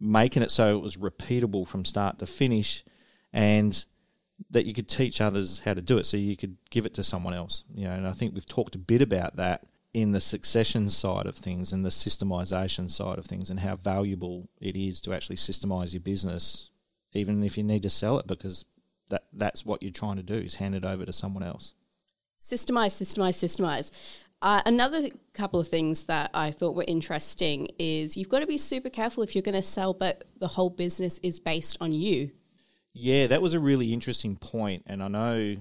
making 0.00 0.42
it 0.42 0.50
so 0.50 0.76
it 0.76 0.82
was 0.82 0.96
repeatable 0.96 1.68
from 1.68 1.84
start 1.84 2.18
to 2.18 2.26
finish, 2.26 2.84
and 3.32 3.84
that 4.50 4.66
you 4.66 4.74
could 4.74 4.88
teach 4.88 5.20
others 5.20 5.60
how 5.60 5.74
to 5.74 5.82
do 5.82 5.98
it 5.98 6.06
so 6.06 6.16
you 6.16 6.36
could 6.36 6.56
give 6.70 6.86
it 6.86 6.94
to 6.94 7.02
someone 7.02 7.34
else 7.34 7.64
you 7.74 7.84
know 7.84 7.90
and 7.90 8.06
i 8.06 8.12
think 8.12 8.32
we've 8.32 8.46
talked 8.46 8.76
a 8.76 8.78
bit 8.78 9.02
about 9.02 9.34
that 9.34 9.64
in 9.92 10.12
the 10.12 10.20
succession 10.20 10.88
side 10.88 11.26
of 11.26 11.34
things 11.34 11.72
and 11.72 11.84
the 11.84 11.88
systemization 11.88 12.88
side 12.88 13.18
of 13.18 13.26
things 13.26 13.50
and 13.50 13.58
how 13.58 13.74
valuable 13.74 14.48
it 14.60 14.76
is 14.76 15.00
to 15.00 15.12
actually 15.12 15.34
systemize 15.34 15.92
your 15.92 16.00
business 16.00 16.70
even 17.14 17.42
if 17.42 17.56
you 17.56 17.64
need 17.64 17.82
to 17.82 17.90
sell 17.90 18.16
it 18.18 18.28
because 18.28 18.64
that 19.08 19.24
that's 19.32 19.64
what 19.64 19.82
you're 19.82 19.92
trying 19.92 20.16
to 20.16 20.22
do 20.22 20.34
is 20.34 20.56
hand 20.56 20.74
it 20.74 20.84
over 20.84 21.04
to 21.04 21.12
someone 21.12 21.42
else. 21.42 21.74
Systemize, 22.38 22.94
systemize, 23.02 23.36
systemize. 23.36 23.90
Uh, 24.40 24.62
another 24.66 25.08
couple 25.34 25.58
of 25.58 25.66
things 25.66 26.04
that 26.04 26.30
I 26.32 26.52
thought 26.52 26.76
were 26.76 26.84
interesting 26.86 27.68
is 27.78 28.16
you've 28.16 28.28
got 28.28 28.38
to 28.40 28.46
be 28.46 28.58
super 28.58 28.88
careful 28.88 29.24
if 29.24 29.34
you're 29.34 29.42
going 29.42 29.54
to 29.54 29.62
sell, 29.62 29.92
but 29.92 30.24
the 30.38 30.46
whole 30.46 30.70
business 30.70 31.18
is 31.24 31.40
based 31.40 31.76
on 31.80 31.92
you. 31.92 32.30
Yeah, 32.92 33.26
that 33.26 33.42
was 33.42 33.54
a 33.54 33.60
really 33.60 33.92
interesting 33.92 34.36
point, 34.36 34.84
and 34.86 35.02
I 35.02 35.08
know 35.08 35.56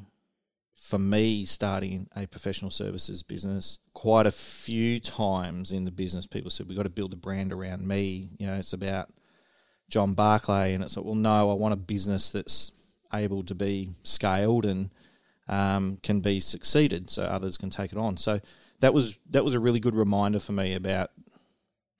for 0.75 0.99
me 0.99 1.43
starting 1.43 2.07
a 2.15 2.27
professional 2.27 2.69
services 2.69 3.23
business, 3.23 3.79
quite 3.93 4.27
a 4.27 4.31
few 4.31 4.99
times 4.99 5.71
in 5.71 5.85
the 5.85 5.91
business, 5.91 6.27
people 6.27 6.51
said 6.51 6.67
we've 6.67 6.77
got 6.77 6.83
to 6.83 6.89
build 6.89 7.13
a 7.13 7.17
brand 7.17 7.51
around 7.51 7.85
me. 7.85 8.29
You 8.37 8.45
know, 8.45 8.55
it's 8.55 8.73
about 8.73 9.09
John 9.89 10.13
Barclay, 10.13 10.75
and 10.75 10.83
it's 10.83 10.95
like, 10.95 11.05
well, 11.05 11.15
no, 11.15 11.49
I 11.49 11.53
want 11.53 11.73
a 11.73 11.77
business 11.77 12.29
that's 12.29 12.71
able 13.13 13.41
to 13.43 13.55
be 13.55 13.95
scaled 14.03 14.65
and 14.65 14.91
um, 15.47 15.97
can 16.03 16.19
be 16.19 16.39
succeeded, 16.39 17.09
so 17.09 17.23
others 17.23 17.57
can 17.57 17.69
take 17.69 17.91
it 17.91 17.97
on. 17.97 18.17
So 18.17 18.39
that 18.79 18.93
was 18.93 19.17
that 19.29 19.43
was 19.43 19.53
a 19.53 19.59
really 19.59 19.79
good 19.79 19.95
reminder 19.95 20.39
for 20.39 20.51
me 20.51 20.73
about 20.73 21.11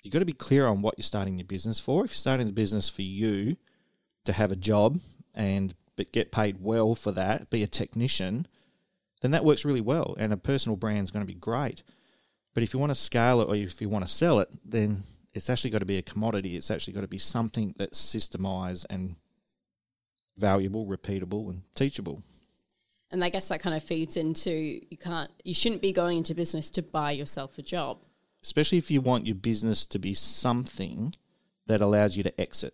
you've 0.04 0.14
got 0.14 0.20
to 0.20 0.26
be 0.26 0.34
clear 0.34 0.68
on 0.68 0.82
what 0.82 0.96
you're 0.98 1.04
starting 1.04 1.38
your 1.38 1.46
business 1.46 1.80
for. 1.80 2.06
If 2.06 2.12
you're 2.12 2.16
starting 2.16 2.48
the 2.48 2.54
business 2.54 2.90
for 2.90 3.02
you 3.02 3.58
to 4.26 4.34
have 4.34 4.52
a 4.52 4.56
job 4.56 5.00
and 5.36 5.76
but 5.96 6.12
get 6.12 6.32
paid 6.32 6.58
well 6.62 6.94
for 6.94 7.12
that, 7.12 7.50
be 7.50 7.64
a 7.64 7.68
technician, 7.68 8.48
then 9.22 9.32
that 9.32 9.44
works 9.44 9.66
really 9.66 9.82
well, 9.82 10.16
and 10.20 10.32
a 10.32 10.38
personal 10.38 10.76
brand 10.76 11.04
is 11.04 11.12
going 11.12 11.26
to 11.26 11.34
be 11.34 11.40
great. 11.40 11.84
But 12.54 12.64
if 12.64 12.74
you 12.74 12.80
want 12.80 12.92
to 12.92 12.96
scale 12.96 13.42
it 13.42 13.50
or 13.50 13.56
if 13.56 13.82
you 13.82 13.90
want 13.90 14.06
to 14.06 14.12
sell 14.12 14.40
it, 14.40 14.50
then 14.64 15.04
it's 15.34 15.50
actually 15.50 15.70
got 15.72 15.80
to 15.80 15.86
be 15.86 15.98
a 15.98 16.04
commodity. 16.04 16.56
It's 16.56 16.72
actually 16.72 16.94
got 16.94 17.02
to 17.02 17.08
be 17.08 17.18
something 17.18 17.74
that's 17.78 18.00
systemized 18.00 18.86
and 18.90 19.16
valuable, 20.38 20.86
repeatable, 20.86 21.50
and 21.50 21.62
teachable. 21.76 22.24
And 23.12 23.24
I 23.24 23.30
guess 23.30 23.48
that 23.50 23.62
kind 23.62 23.76
of 23.76 23.84
feeds 23.84 24.18
into 24.18 24.52
you 24.52 24.98
can't, 24.98 25.32
you 25.44 25.54
shouldn't 25.54 25.82
be 25.82 25.94
going 25.94 26.18
into 26.18 26.36
business 26.36 26.70
to 26.72 26.82
buy 26.82 27.12
yourself 27.12 27.58
a 27.58 27.62
job. 27.62 28.00
Especially 28.44 28.78
if 28.78 28.92
you 28.92 29.02
want 29.02 29.26
your 29.26 29.36
business 29.36 29.86
to 29.86 30.00
be 30.00 30.14
something 30.14 31.14
that 31.68 31.82
allows 31.82 32.18
you 32.18 32.24
to 32.24 32.42
exit. 32.42 32.74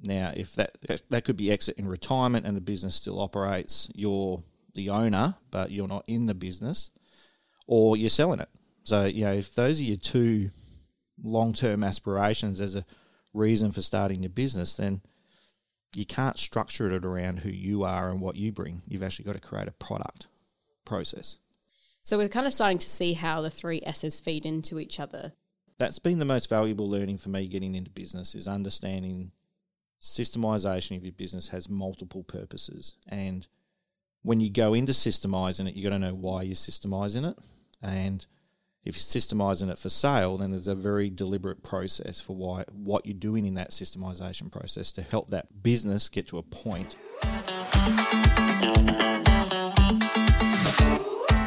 Now, 0.00 0.32
if 0.36 0.54
that 0.54 0.78
that 1.08 1.24
could 1.24 1.36
be 1.36 1.50
exit 1.50 1.76
in 1.76 1.88
retirement 1.88 2.46
and 2.46 2.56
the 2.56 2.60
business 2.60 2.94
still 2.94 3.20
operates, 3.20 3.90
you're 3.94 4.42
the 4.74 4.90
owner, 4.90 5.34
but 5.50 5.72
you're 5.72 5.88
not 5.88 6.04
in 6.06 6.26
the 6.26 6.34
business, 6.34 6.92
or 7.66 7.96
you're 7.96 8.08
selling 8.08 8.38
it. 8.38 8.48
So, 8.84 9.06
you 9.06 9.24
know, 9.24 9.32
if 9.32 9.54
those 9.54 9.80
are 9.80 9.84
your 9.84 9.96
two 9.96 10.50
long 11.22 11.52
term 11.52 11.82
aspirations 11.82 12.60
as 12.60 12.76
a 12.76 12.84
reason 13.34 13.72
for 13.72 13.82
starting 13.82 14.22
your 14.22 14.30
business, 14.30 14.76
then 14.76 15.00
you 15.94 16.06
can't 16.06 16.36
structure 16.36 16.92
it 16.92 17.04
around 17.04 17.40
who 17.40 17.50
you 17.50 17.84
are 17.84 18.10
and 18.10 18.20
what 18.20 18.36
you 18.36 18.52
bring. 18.52 18.82
You've 18.86 19.02
actually 19.02 19.24
got 19.24 19.34
to 19.34 19.40
create 19.40 19.68
a 19.68 19.72
product 19.72 20.26
process. 20.84 21.38
So 22.02 22.16
we're 22.18 22.28
kind 22.28 22.46
of 22.46 22.52
starting 22.52 22.78
to 22.78 22.88
see 22.88 23.14
how 23.14 23.40
the 23.40 23.50
three 23.50 23.82
S's 23.84 24.20
feed 24.20 24.46
into 24.46 24.78
each 24.78 24.98
other. 25.00 25.32
That's 25.78 25.98
been 25.98 26.18
the 26.18 26.24
most 26.24 26.48
valuable 26.48 26.88
learning 26.88 27.18
for 27.18 27.28
me 27.28 27.46
getting 27.46 27.74
into 27.74 27.90
business 27.90 28.34
is 28.34 28.48
understanding 28.48 29.32
systemization 30.00 30.96
of 30.96 31.04
your 31.04 31.12
business 31.12 31.48
has 31.48 31.68
multiple 31.68 32.22
purposes. 32.22 32.94
And 33.08 33.46
when 34.22 34.40
you 34.40 34.50
go 34.50 34.74
into 34.74 34.92
systemizing 34.92 35.68
it, 35.68 35.74
you've 35.74 35.84
got 35.84 35.96
to 35.96 35.98
know 35.98 36.14
why 36.14 36.42
you're 36.42 36.54
systemizing 36.54 37.30
it. 37.30 37.38
And 37.82 38.26
if 38.84 38.94
you're 38.94 39.00
systemizing 39.00 39.70
it 39.70 39.78
for 39.78 39.90
sale, 39.90 40.36
then 40.36 40.50
there's 40.50 40.68
a 40.68 40.74
very 40.74 41.10
deliberate 41.10 41.62
process 41.62 42.20
for 42.20 42.34
why 42.34 42.64
what 42.72 43.04
you're 43.04 43.14
doing 43.14 43.44
in 43.44 43.54
that 43.54 43.70
systemization 43.70 44.50
process 44.50 44.92
to 44.92 45.02
help 45.02 45.30
that 45.30 45.62
business 45.62 46.08
get 46.08 46.26
to 46.28 46.38
a 46.38 46.42
point. 46.42 46.96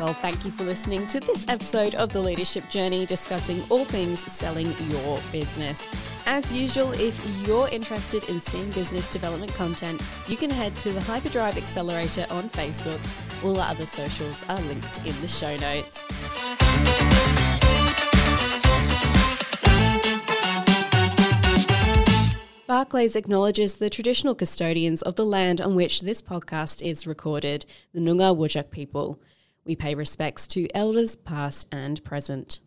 Well, 0.02 0.14
thank 0.16 0.44
you 0.44 0.52
for 0.52 0.64
listening 0.64 1.08
to 1.08 1.20
this 1.20 1.48
episode 1.48 1.96
of 1.96 2.12
The 2.12 2.20
Leadership 2.20 2.70
Journey 2.70 3.06
discussing 3.06 3.62
all 3.70 3.86
things 3.86 4.20
selling 4.20 4.74
your 4.90 5.20
business. 5.32 5.82
As 6.26 6.52
usual, 6.52 6.92
if 6.94 7.48
you're 7.48 7.70
interested 7.70 8.24
in 8.26 8.42
seeing 8.42 8.70
business 8.72 9.08
development 9.08 9.54
content, 9.54 10.02
you 10.28 10.38
can 10.38 10.50
head 10.50 10.76
to 10.78 10.92
the 10.92 11.02
Hyperdrive 11.02 11.58
Accelerator 11.58 12.26
on 12.30 12.50
Facebook. 12.50 13.00
All 13.44 13.60
our 13.60 13.72
other 13.72 13.86
socials 13.86 14.44
are 14.50 14.60
linked 14.62 14.98
in 15.06 15.20
the 15.22 15.28
show 15.28 15.56
notes. 15.58 16.51
Barclayss 22.92 23.16
acknowledges 23.16 23.76
the 23.76 23.90
traditional 23.90 24.36
custodians 24.36 25.02
of 25.02 25.16
the 25.16 25.26
land 25.26 25.62
on 25.62 25.76
which 25.76 26.02
this 26.02 26.22
podcast 26.22 26.82
is 26.82 27.08
recorded, 27.08 27.66
the 27.94 28.02
Noongar 28.02 28.36
Whadjuk 28.36 28.70
people. 28.70 29.22
We 29.64 29.78
pay 29.78 29.96
respects 29.96 30.46
to 30.48 30.68
elders 30.76 31.16
past 31.16 31.68
and 31.72 32.04
present. 32.04 32.60